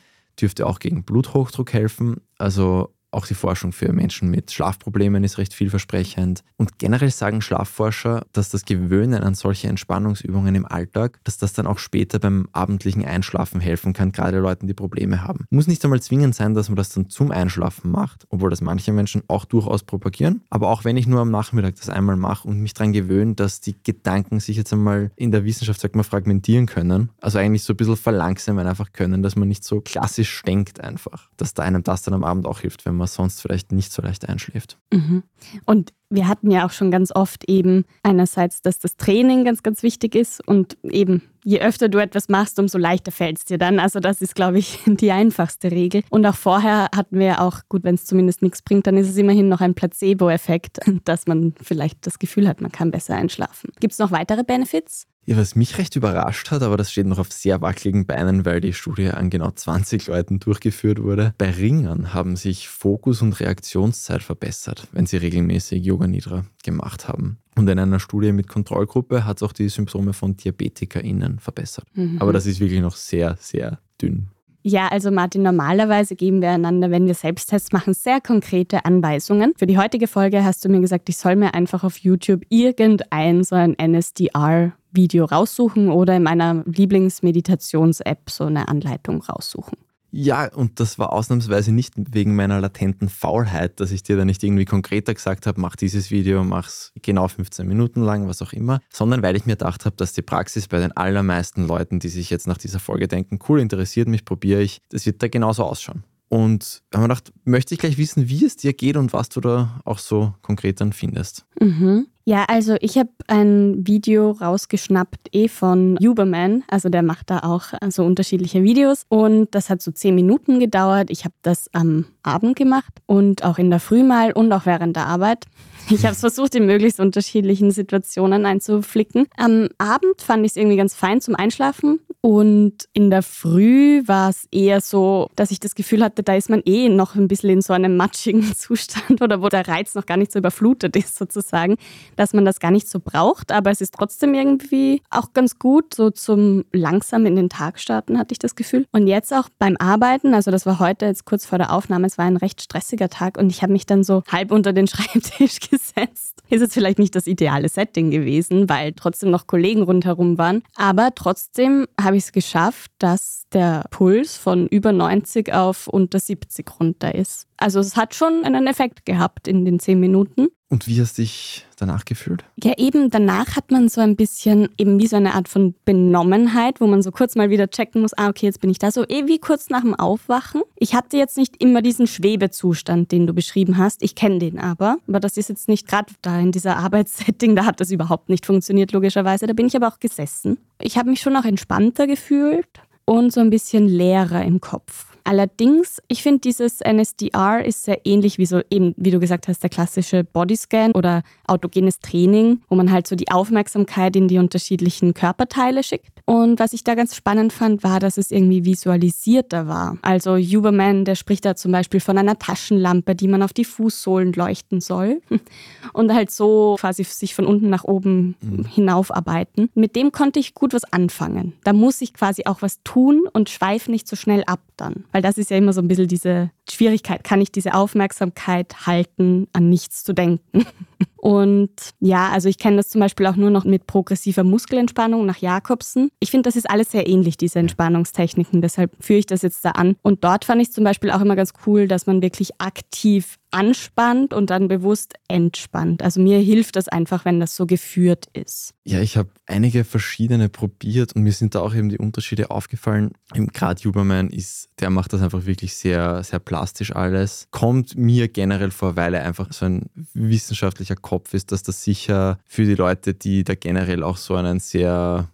dürfte 0.41 0.67
auch 0.67 0.79
gegen 0.79 1.05
Bluthochdruck 1.05 1.73
helfen. 1.73 2.21
Also 2.39 2.94
auch 3.15 3.27
die 3.27 3.35
Forschung 3.35 3.73
für 3.73 3.93
Menschen 3.93 4.31
mit 4.31 4.51
Schlafproblemen 4.51 5.25
ist 5.25 5.39
recht 5.39 5.55
vielversprechend. 5.55 6.43
Und 6.57 6.79
generell 6.79 7.11
sagen 7.11 7.41
Schlafforscher, 7.41 8.27
dass 8.33 8.51
das 8.51 8.65
Gewöhnen 8.65 9.23
an 9.23 9.35
solche 9.35 9.69
Entspannungsübungen 9.69 10.55
im 10.55 10.67
Alltag, 10.67 11.19
dass 11.25 11.39
das 11.39 11.53
dann 11.53 11.67
auch 11.67 11.79
später 11.79 12.19
beim 12.19 12.49
abendlichen 12.53 13.05
Einschlafen 13.05 13.61
helfen 13.61 13.93
kann, 13.93 14.13
gerade 14.13 14.39
Leuten, 14.39 14.67
die 14.67 14.75
Probleme 14.75 15.23
haben. 15.23 15.47
Muss 15.51 15.67
nicht 15.67 15.85
einmal 15.85 16.01
zwingend 16.01 16.35
sein, 16.35 16.55
dass 16.55 16.69
man 16.69 16.77
das 16.77 16.91
dann 16.91 17.09
zum 17.09 17.31
Einschlafen 17.31 17.91
macht, 17.91 18.27
obwohl 18.29 18.51
das 18.51 18.61
manche 18.61 18.93
Menschen 18.93 19.23
auch 19.29 19.45
durchaus 19.45 19.85
propagieren. 19.85 20.43
Aber 20.51 20.69
auch 20.69 20.85
wenn 20.85 20.97
ich 20.97 21.07
nur 21.07 21.21
am 21.21 21.31
Nachmittag 21.31 21.77
das 21.77 21.89
einmal 21.89 22.17
mache 22.17 22.49
und 22.49 22.61
mich 22.61 22.75
daran 22.75 22.93
gewöhne, 22.93 23.35
dass 23.35 23.61
die 23.61 23.77
Gedanken 23.83 24.41
sich 24.41 24.57
jetzt 24.57 24.73
einmal 24.73 25.11
in 25.17 25.31
der 25.31 25.45
Wissenschaft, 25.45 25.81
sagt 25.81 25.95
man, 25.95 26.05
fragmentieren 26.05 26.67
können, 26.67 27.11
also 27.21 27.39
eigentlich 27.39 27.63
so 27.63 27.73
ein 27.73 27.77
bisschen 27.77 27.97
verlangsamen 27.97 28.67
einfach 28.67 28.93
können, 28.93 29.23
dass 29.23 29.37
man 29.37 29.49
nicht 29.49 29.65
so 29.65 29.81
klassisch 29.81 30.43
denkt 30.43 30.81
einfach, 30.81 31.31
dass 31.37 31.55
da 31.55 31.63
einem 31.63 31.83
das 31.83 32.03
dann 32.03 32.15
am 32.15 32.25
Abend 32.25 32.47
auch 32.47 32.61
hilft, 32.61 32.85
wenn 32.85 32.97
man 32.97 33.04
man 33.05 33.09
sonst 33.09 33.43
vielleicht 33.43 33.73
nicht 33.73 33.93
so 33.93 34.03
leicht 34.03 34.29
einschläft. 34.29 34.79
Mhm. 34.93 35.23
Und 35.67 35.93
wir 36.09 36.29
hatten 36.29 36.51
ja 36.51 36.65
auch 36.65 36.71
schon 36.71 36.91
ganz 36.91 37.13
oft 37.15 37.49
eben 37.49 37.85
einerseits, 38.03 38.63
dass 38.63 38.79
das 38.79 38.97
Training 38.97 39.45
ganz, 39.45 39.63
ganz 39.63 39.83
wichtig 39.83 40.15
ist 40.15 40.47
und 40.47 40.77
eben 40.85 41.23
je 41.45 41.61
öfter 41.61 41.89
du 41.89 41.99
etwas 41.99 42.29
machst, 42.29 42.59
umso 42.59 42.79
leichter 42.79 43.13
fällt 43.13 43.39
es 43.39 43.45
dir 43.45 43.59
dann. 43.59 43.79
Also 43.79 44.01
das 44.01 44.23
ist, 44.23 44.35
glaube 44.35 44.59
ich, 44.59 44.81
die 44.87 45.13
einfachste 45.13 45.71
Regel. 45.71 46.03
Und 46.09 46.25
auch 46.25 46.37
vorher 46.37 46.89
hatten 46.95 47.19
wir 47.19 47.41
auch, 47.41 47.61
gut, 47.69 47.85
wenn 47.85 47.97
es 47.97 48.05
zumindest 48.07 48.43
nichts 48.43 48.63
bringt, 48.63 48.87
dann 48.87 48.97
ist 48.97 49.11
es 49.11 49.17
immerhin 49.17 49.49
noch 49.49 49.61
ein 49.61 49.75
Placebo-Effekt, 49.75 50.79
dass 51.05 51.27
man 51.27 51.55
vielleicht 51.61 52.07
das 52.07 52.19
Gefühl 52.19 52.49
hat, 52.49 52.61
man 52.61 52.73
kann 52.73 52.91
besser 52.91 53.15
einschlafen. 53.15 53.71
Gibt 53.81 53.93
es 53.93 53.99
noch 53.99 54.11
weitere 54.11 54.45
Benefits? 54.45 55.07
Ja, 55.27 55.37
was 55.37 55.57
mich 55.57 55.79
recht 55.79 55.97
überrascht 55.97 56.51
hat, 56.51 56.63
aber 56.63 56.77
das 56.77 56.93
steht 56.93 57.07
noch 57.07 57.19
auf 57.19 57.33
sehr 57.33 57.61
wackeligen 57.63 58.07
Beinen, 58.07 58.45
weil 58.45 58.61
die 58.61 58.75
Studie 58.75 59.09
an 59.09 59.31
genau 59.31 59.51
20 59.51 60.07
Leuten 60.07 60.39
durchgeführt 60.39 61.03
wurde. 61.03 61.35
Bei 61.39 61.51
Ringern 61.51 62.13
haben 62.13 62.37
sich 62.37 62.69
Fokus 62.69 63.23
und 63.23 63.41
Reaktionszeit 63.41 64.23
verbessert, 64.23 64.87
wenn 64.93 65.07
sie 65.07 65.17
regelmäßig 65.17 65.83
Yoga 65.83 66.07
Nidra 66.07 66.45
gemacht 66.63 67.09
haben. 67.09 67.39
Und 67.57 67.69
in 67.69 67.79
einer 67.79 68.01
Studie 68.01 68.33
mit 68.33 68.49
Kontrollgruppe 68.49 69.25
hat 69.25 69.39
es 69.39 69.43
auch 69.43 69.53
die 69.53 69.69
Symptome 69.69 70.13
von 70.13 70.37
DiabetikerInnen 70.37 71.39
verbessert. 71.39 71.87
Mhm. 71.95 72.19
Aber 72.21 72.33
das 72.33 72.47
ist 72.47 72.61
wirklich 72.61 72.81
noch 72.81 72.97
sehr, 72.97 73.37
sehr 73.41 73.79
dünn. 74.01 74.29
Ja, 74.67 74.89
also 74.89 75.11
Martin, 75.11 75.43
normalerweise 75.43 76.17
geben 76.17 76.41
wir 76.41 76.49
einander, 76.49 76.91
wenn 76.91 77.07
wir 77.07 77.13
Selbsttests 77.13 77.73
machen, 77.73 77.93
sehr 77.93 78.23
konkrete 78.23 78.87
Anweisungen. 78.87 79.53
Für 79.59 79.67
die 79.67 79.77
heutige 79.77 80.07
Folge 80.07 80.43
hast 80.43 80.65
du 80.65 80.71
mir 80.71 80.81
gesagt, 80.81 81.11
ich 81.11 81.19
soll 81.19 81.37
mir 81.37 81.53
einfach 81.53 81.85
auf 81.85 81.99
YouTube 81.99 82.45
irgendein 82.49 83.45
so 83.45 83.57
ein 83.57 83.75
NSDR-Video 83.79 85.27
raussuchen 85.27 85.91
oder 85.91 86.17
in 86.17 86.23
meiner 86.23 86.65
Lieblingsmeditations-App 86.65 88.31
so 88.31 88.45
eine 88.45 88.69
Anleitung 88.69 89.21
raussuchen. 89.21 89.77
Ja, 90.17 90.47
und 90.55 90.79
das 90.79 90.97
war 91.01 91.13
ausnahmsweise 91.13 91.73
nicht 91.73 91.95
wegen 91.97 92.37
meiner 92.37 92.61
latenten 92.61 93.09
Faulheit, 93.09 93.81
dass 93.81 93.91
ich 93.91 94.05
dir 94.05 94.17
da 94.17 94.25
nicht 94.25 94.45
irgendwie 94.45 94.65
konkreter 94.65 95.13
gesagt 95.13 95.45
habe, 95.49 95.61
mach 95.61 95.75
dieses 95.75 96.13
Video, 96.13 96.45
mach's 96.45 96.93
genau 97.03 97.27
15 97.27 97.67
Minuten 97.67 98.01
lang, 98.01 98.29
was 98.29 98.41
auch 98.41 98.53
immer, 98.53 98.81
sondern 98.91 99.23
weil 99.25 99.35
ich 99.35 99.45
mir 99.45 99.57
gedacht 99.57 99.85
habe, 99.85 99.97
dass 99.97 100.13
die 100.13 100.23
Praxis 100.23 100.69
bei 100.69 100.79
den 100.79 100.97
allermeisten 100.97 101.67
Leuten, 101.67 101.99
die 101.99 102.11
sich 102.11 102.31
jetzt 102.31 102.47
nach 102.47 102.59
dieser 102.59 102.79
Folge 102.79 103.09
denken, 103.09 103.41
cool, 103.49 103.59
interessiert 103.59 104.07
mich, 104.07 104.25
probiere 104.25 104.63
ich, 104.63 104.83
das 104.89 105.05
wird 105.05 105.21
da 105.21 105.27
genauso 105.27 105.65
ausschauen. 105.65 106.05
Und 106.29 106.83
haben 106.93 107.03
wir 107.03 107.09
gedacht, 107.09 107.33
möchte 107.45 107.75
ich 107.75 107.81
gleich 107.81 107.99
wissen, 107.99 108.29
wie 108.29 108.45
es 108.45 108.57
dir 108.57 108.73
geht 108.73 108.97
und 108.97 109.13
was 109.13 109.29
du 109.29 109.41
da 109.41 109.81
auch 109.85 109.99
so 109.99 110.35
konkret 110.43 110.81
dann 110.81 110.93
findest. 110.93 111.47
Mhm. 111.61 112.07
Ja, 112.27 112.45
also 112.49 112.77
ich 112.81 112.97
habe 112.97 113.11
ein 113.27 113.87
Video 113.87 114.31
rausgeschnappt, 114.31 115.29
eh 115.33 115.49
von 115.49 115.99
Huberman. 116.03 116.65
Also 116.69 116.89
der 116.89 117.03
macht 117.03 117.29
da 117.29 117.41
auch 117.41 117.65
so 117.65 117.77
also 117.81 118.05
unterschiedliche 118.05 118.63
Videos. 118.63 119.05
Und 119.11 119.55
das 119.55 119.69
hat 119.69 119.83
so 119.83 119.91
zehn 119.91 120.15
Minuten 120.15 120.59
gedauert. 120.59 121.11
Ich 121.11 121.25
habe 121.25 121.35
das 121.43 121.69
am 121.75 122.07
Abend 122.23 122.57
gemacht 122.57 122.93
und 123.05 123.45
auch 123.45 123.59
in 123.59 123.69
der 123.69 123.81
Früh 123.81 124.03
mal 124.03 124.33
und 124.33 124.51
auch 124.53 124.65
während 124.65 124.97
der 124.97 125.07
Arbeit. 125.07 125.47
Ich 125.91 126.05
habe 126.05 126.15
es 126.15 126.21
versucht, 126.21 126.55
in 126.55 126.65
möglichst 126.65 126.99
unterschiedlichen 126.99 127.71
Situationen 127.71 128.47
einzuflicken. 128.47 129.27
Am 129.37 129.69
Abend 129.77 130.23
fand 130.23 130.47
ich 130.47 130.53
es 130.53 130.57
irgendwie 130.57 130.79
ganz 130.79 130.95
fein 130.95 131.21
zum 131.21 131.35
Einschlafen. 131.35 132.01
Und 132.25 132.89
in 132.95 133.11
der 133.11 133.23
Früh 133.23 134.03
war 134.09 134.31
es 134.31 134.49
eher 134.51 134.81
so, 134.81 135.29
dass 135.37 135.51
ich 135.51 135.61
das 135.61 135.75
Gefühl 135.75 136.03
hatte, 136.03 136.23
da 136.23 136.35
ist 136.35 136.49
man 136.49 136.63
eh 136.65 136.89
noch 136.89 137.17
ein 137.17 137.29
bisschen 137.29 137.51
in 137.51 137.61
so 137.61 137.75
einem 137.75 137.99
matschigen 137.99 138.43
Zustand 138.57 139.21
oder 139.21 139.43
wo 139.43 139.51
der 139.51 139.69
Reiz 139.69 139.95
noch 139.95 140.07
gar 140.07 140.17
nicht 140.17 140.33
so 140.33 140.39
überflutet 140.39 140.97
ist 140.97 141.19
sozusagen, 141.19 141.77
dass 142.17 142.33
man 142.33 142.47
das 142.47 142.61
gar 142.61 142.71
nicht 142.71 142.89
so 142.89 142.99
braucht. 142.99 143.53
Aber 143.53 143.71
es 143.71 143.83
ist 143.83 143.93
trotzdem 143.93 144.33
irgendwie 144.33 145.03
auch 145.11 145.35
ganz 145.35 145.59
gut, 145.59 145.93
so 145.93 146.09
zum 146.09 146.65
langsam 146.73 147.27
in 147.27 147.37
den 147.37 147.51
Tag 147.51 147.79
starten, 147.79 148.19
hatte 148.19 148.33
ich 148.33 148.39
das 148.39 148.55
Gefühl. 148.55 148.87
Und 148.91 149.07
jetzt 149.07 149.31
auch 149.35 149.51
beim 149.59 149.77
Arbeiten, 149.79 150.33
also 150.33 150.51
das 150.51 150.65
war 150.65 150.79
heute 150.79 151.05
jetzt 151.05 151.27
kurz 151.27 151.45
vor 151.45 151.59
der 151.59 151.75
Aufnahme, 151.75 152.07
es 152.07 152.17
war 152.17 152.25
ein 152.25 152.39
recht 152.39 152.63
stressiger 152.63 153.11
Tag 153.11 153.37
und 153.37 153.51
ich 153.51 153.61
habe 153.61 153.75
mich 153.75 153.85
dann 153.85 154.03
so 154.03 154.23
halb 154.33 154.51
unter 154.51 154.73
den 154.73 154.87
Schreibtisch 154.89 155.61
gesetzt. 155.61 156.43
Ist 156.49 156.63
jetzt 156.63 156.73
vielleicht 156.73 156.99
nicht 156.99 157.15
das 157.15 157.27
ideale 157.27 157.69
Setting 157.69 158.11
gewesen, 158.11 158.71
weil 158.71 158.95
trotzdem 158.95 159.31
noch 159.31 159.47
Kollegen 159.47 159.83
rundherum 159.83 160.39
waren. 160.39 160.63
Aber 160.77 161.15
trotzdem 161.15 161.87
habe 162.01 162.14
ich 162.17 162.25
es 162.25 162.33
geschafft, 162.33 162.91
dass 162.99 163.45
der 163.53 163.85
Puls 163.91 164.37
von 164.37 164.67
über 164.67 164.93
90 164.93 165.53
auf 165.53 165.87
unter 165.87 166.19
70 166.19 166.67
runter 166.81 167.15
ist. 167.15 167.47
Also 167.57 167.81
es 167.81 167.97
hat 167.97 168.15
schon 168.15 168.45
einen 168.45 168.67
Effekt 168.67 169.05
gehabt 169.07 169.49
in 169.49 169.65
den 169.65 169.79
zehn 169.79 170.01
Minuten. 170.01 170.49
Und 170.75 170.89
wie 170.89 171.01
hast 171.01 171.19
du 171.19 171.23
dich 171.23 171.65
danach 171.77 172.05
gefühlt? 172.05 172.45
Ja, 172.61 172.73
eben 172.79 173.09
danach 173.09 173.55
hat 173.55 173.71
man 173.71 173.89
so 173.89 174.01
ein 174.01 174.17
bisschen 174.17 174.71
eben 174.77 174.99
wie 174.99 175.07
so 175.07 175.15
eine 175.15 175.35
Art 175.35 175.47
von 175.47 175.77
Benommenheit, 175.85 176.81
wo 176.81 176.89
man 176.89 177.01
so 177.01 177.13
kurz 177.13 177.37
mal 177.37 177.49
wieder 177.49 177.71
checken 177.71 178.01
muss, 178.01 178.13
ah, 178.15 178.29
okay, 178.29 178.47
jetzt 178.47 178.61
bin 178.61 178.71
ich 178.71 178.81
da. 178.81 178.91
So 178.91 179.05
eh 179.05 179.29
wie 179.29 179.39
kurz 179.39 179.71
nach 179.71 179.83
dem 179.83 179.95
Aufwachen. 179.95 180.63
Ich 180.75 180.97
hatte 180.97 181.17
jetzt 181.17 181.37
nicht 181.37 181.63
immer 181.63 181.81
diesen 181.81 182.09
Schwebezustand, 182.09 183.13
den 183.13 183.29
du 183.29 183.35
beschrieben 183.35 183.79
hast. 183.79 184.03
Ich 184.03 184.17
kenne 184.17 184.41
den 184.41 184.59
aber. 184.59 184.97
Aber 185.07 185.21
das 185.21 185.37
ist 185.37 185.49
jetzt 185.49 185.69
nicht 185.69 185.87
gerade 185.87 186.13
da 186.23 186.41
in 186.41 186.51
dieser 186.51 186.77
Arbeitssetting, 186.79 187.55
da 187.55 187.67
hat 187.67 187.79
das 187.79 187.93
überhaupt 187.93 188.29
nicht 188.29 188.45
funktioniert, 188.45 188.91
logischerweise. 188.91 189.47
Da 189.47 189.53
bin 189.53 189.67
ich 189.67 189.77
aber 189.77 189.87
auch 189.87 190.01
gesessen. 190.01 190.59
Ich 190.83 190.99
habe 190.99 191.09
mich 191.09 191.21
schon 191.21 191.37
auch 191.37 191.45
entspannter 191.45 192.09
gefühlt 192.09 192.67
und 193.05 193.33
so 193.33 193.39
ein 193.39 193.51
bisschen 193.51 193.87
leerer 193.87 194.43
im 194.43 194.61
Kopf. 194.61 195.14
Allerdings, 195.25 196.03
ich 196.09 196.23
finde, 196.23 196.41
dieses 196.41 196.83
NSDR 196.83 197.65
ist 197.65 197.85
sehr 197.85 198.05
ähnlich 198.05 198.37
wie 198.37 198.45
so 198.45 198.61
eben, 198.69 198.95
wie 198.99 199.11
du 199.11 199.19
gesagt 199.19 199.49
hast, 199.49 199.63
der 199.63 199.71
klassische 199.71 200.23
Bodyscan 200.23 200.93
oder 200.93 201.23
autogenes 201.47 201.99
Training, 202.01 202.61
wo 202.69 202.75
man 202.77 202.93
halt 202.93 203.07
so 203.07 203.17
die 203.17 203.31
Aufmerksamkeit 203.31 204.17
in 204.17 204.29
die 204.29 204.39
unterschiedlichen 204.39 205.15
Körperteile 205.15 205.83
schickt. 205.83 206.21
Und 206.27 206.59
was 206.59 206.73
ich 206.73 206.85
da 206.85 206.95
ganz 206.95 207.15
spannend 207.15 207.53
fand, 207.53 207.83
war, 207.83 208.01
dass 208.01 208.19
es 208.19 208.31
irgendwie 208.31 208.65
visualisierter 208.65 209.67
war. 209.67 209.99
Also 210.03 210.37
Huberman, 210.37 211.05
der 211.05 211.17
spricht 211.17 211.45
da 211.45 211.55
zum 211.55 211.73
Beispiel 211.73 212.01
von 212.01 212.17
einer 212.17 212.39
Taschenlampe, 212.39 213.15
die 213.15 213.29
man 213.29 213.43
auf 213.43 213.53
die 213.53 213.65
Fußsohlen 213.65 214.33
leuchten 214.33 214.81
soll 214.81 215.21
und 215.93 216.13
halt 216.13 216.31
so 216.31 216.77
quasi 216.79 217.05
sich 217.05 217.35
von 217.35 217.47
unten 217.47 217.69
nach 217.71 217.85
oben 217.85 218.37
mhm. 218.41 218.65
hinaufarbeiten. 218.67 219.71
Mit 219.75 219.97
dem 219.97 220.13
konnte 220.13 220.39
ich 220.39 220.55
gut 220.55 220.73
was 220.75 220.85
anfangen. 220.85 221.55
Da 221.65 221.73
muss 221.73 222.01
ich 222.01 222.15
quasi 222.15 222.45
auch 222.47 222.63
was 222.63 222.83
tun 222.85 223.25
und 223.33 223.51
schweife 223.51 223.91
nicht 223.91 224.09
so 224.09 224.17
schnell 224.17 224.45
ab 224.47 224.61
dann. 224.77 225.05
Weil 225.15 225.23
das 225.23 225.39
ist 225.39 225.49
ja 225.53 225.57
immer 225.57 225.73
so 225.73 225.81
ein 225.81 225.87
bisschen 225.87 226.09
diese 226.09 226.51
Schwierigkeit. 226.69 227.23
Kann 227.23 227.41
ich 227.41 227.53
diese 227.53 227.75
Aufmerksamkeit 227.75 228.85
halten, 228.85 229.47
an 229.53 229.69
nichts 229.69 230.03
zu 230.03 230.13
denken? 230.13 230.67
Und 231.17 231.71
ja, 232.01 232.31
also 232.31 232.49
ich 232.49 232.59
kenne 232.59 232.79
das 232.79 232.91
zum 232.91 233.01
Beispiel 233.01 233.27
auch 233.29 233.37
nur 233.37 233.51
noch 233.51 233.65
mit 233.65 233.87
progressiver 233.87 234.43
Muskelentspannung 234.43 235.25
nach 235.25 235.39
Jakobsen. 235.39 236.11
Ich 236.19 236.33
finde, 236.33 236.49
das 236.49 236.57
ist 236.57 236.69
alles 236.69 236.91
sehr 236.91 237.09
ähnlich, 237.09 237.37
diese 237.37 237.61
Entspannungstechniken. 237.61 238.61
Deshalb 238.61 238.91
führe 238.99 239.21
ich 239.21 239.27
das 239.27 239.43
jetzt 239.43 239.65
da 239.65 239.71
an. 239.71 239.95
Und 240.03 240.25
dort 240.25 240.45
fand 240.45 240.61
ich 240.61 240.73
zum 240.73 240.83
Beispiel 240.83 241.13
auch 241.13 241.21
immer 241.21 241.37
ganz 241.37 241.53
cool, 241.65 241.87
dass 241.87 242.07
man 242.07 242.21
wirklich 242.21 242.61
aktiv 242.61 243.39
anspannt 243.55 244.35
und 244.35 244.51
dann 244.51 244.67
bewusst 244.67 245.15
entspannt. 245.29 246.03
Also 246.03 246.21
mir 246.21 246.39
hilft 246.41 246.75
das 246.75 246.89
einfach, 246.89 247.25
wenn 247.25 247.39
das 247.39 247.55
so 247.55 247.67
geführt 247.67 248.27
ist. 248.33 248.75
Ja, 248.83 249.01
ich 249.01 249.17
habe 249.17 249.31
einige 249.47 249.85
verschiedene 249.85 250.49
probiert 250.49 251.15
und 251.15 251.23
mir 251.23 251.33
sind 251.33 251.55
da 251.55 251.61
auch 251.61 251.75
eben 251.75 251.89
die 251.89 251.99
Unterschiede 251.99 252.51
aufgefallen. 252.51 253.13
Gerade 253.33 253.83
Huberman 253.85 254.29
ist, 254.29 254.69
der 254.81 254.91
macht 254.91 255.13
das 255.13 255.23
einfach 255.23 255.47
wirklich 255.47 255.75
sehr, 255.75 256.25
sehr 256.25 256.41
plastisch 256.41 256.95
alles. 256.95 257.47
Kommt 257.53 257.97
mir 257.97 258.29
generell 258.29 258.73
vor, 258.73 258.97
weil 258.97 259.15
er 259.15 259.25
einfach 259.25 259.53
so 259.53 259.67
ein 259.67 259.89
wissenschaftlicher 260.15 260.97
Kopf 260.97 261.33
ist, 261.33 261.53
dass 261.53 261.63
das 261.63 261.85
sicher 261.85 262.39
für 262.47 262.65
die 262.65 262.75
Leute, 262.75 263.15
die 263.15 263.45
da 263.45 263.55
generell 263.55 264.03
auch 264.03 264.17
so 264.17 264.35
einen 264.35 264.59
sehr 264.59 265.29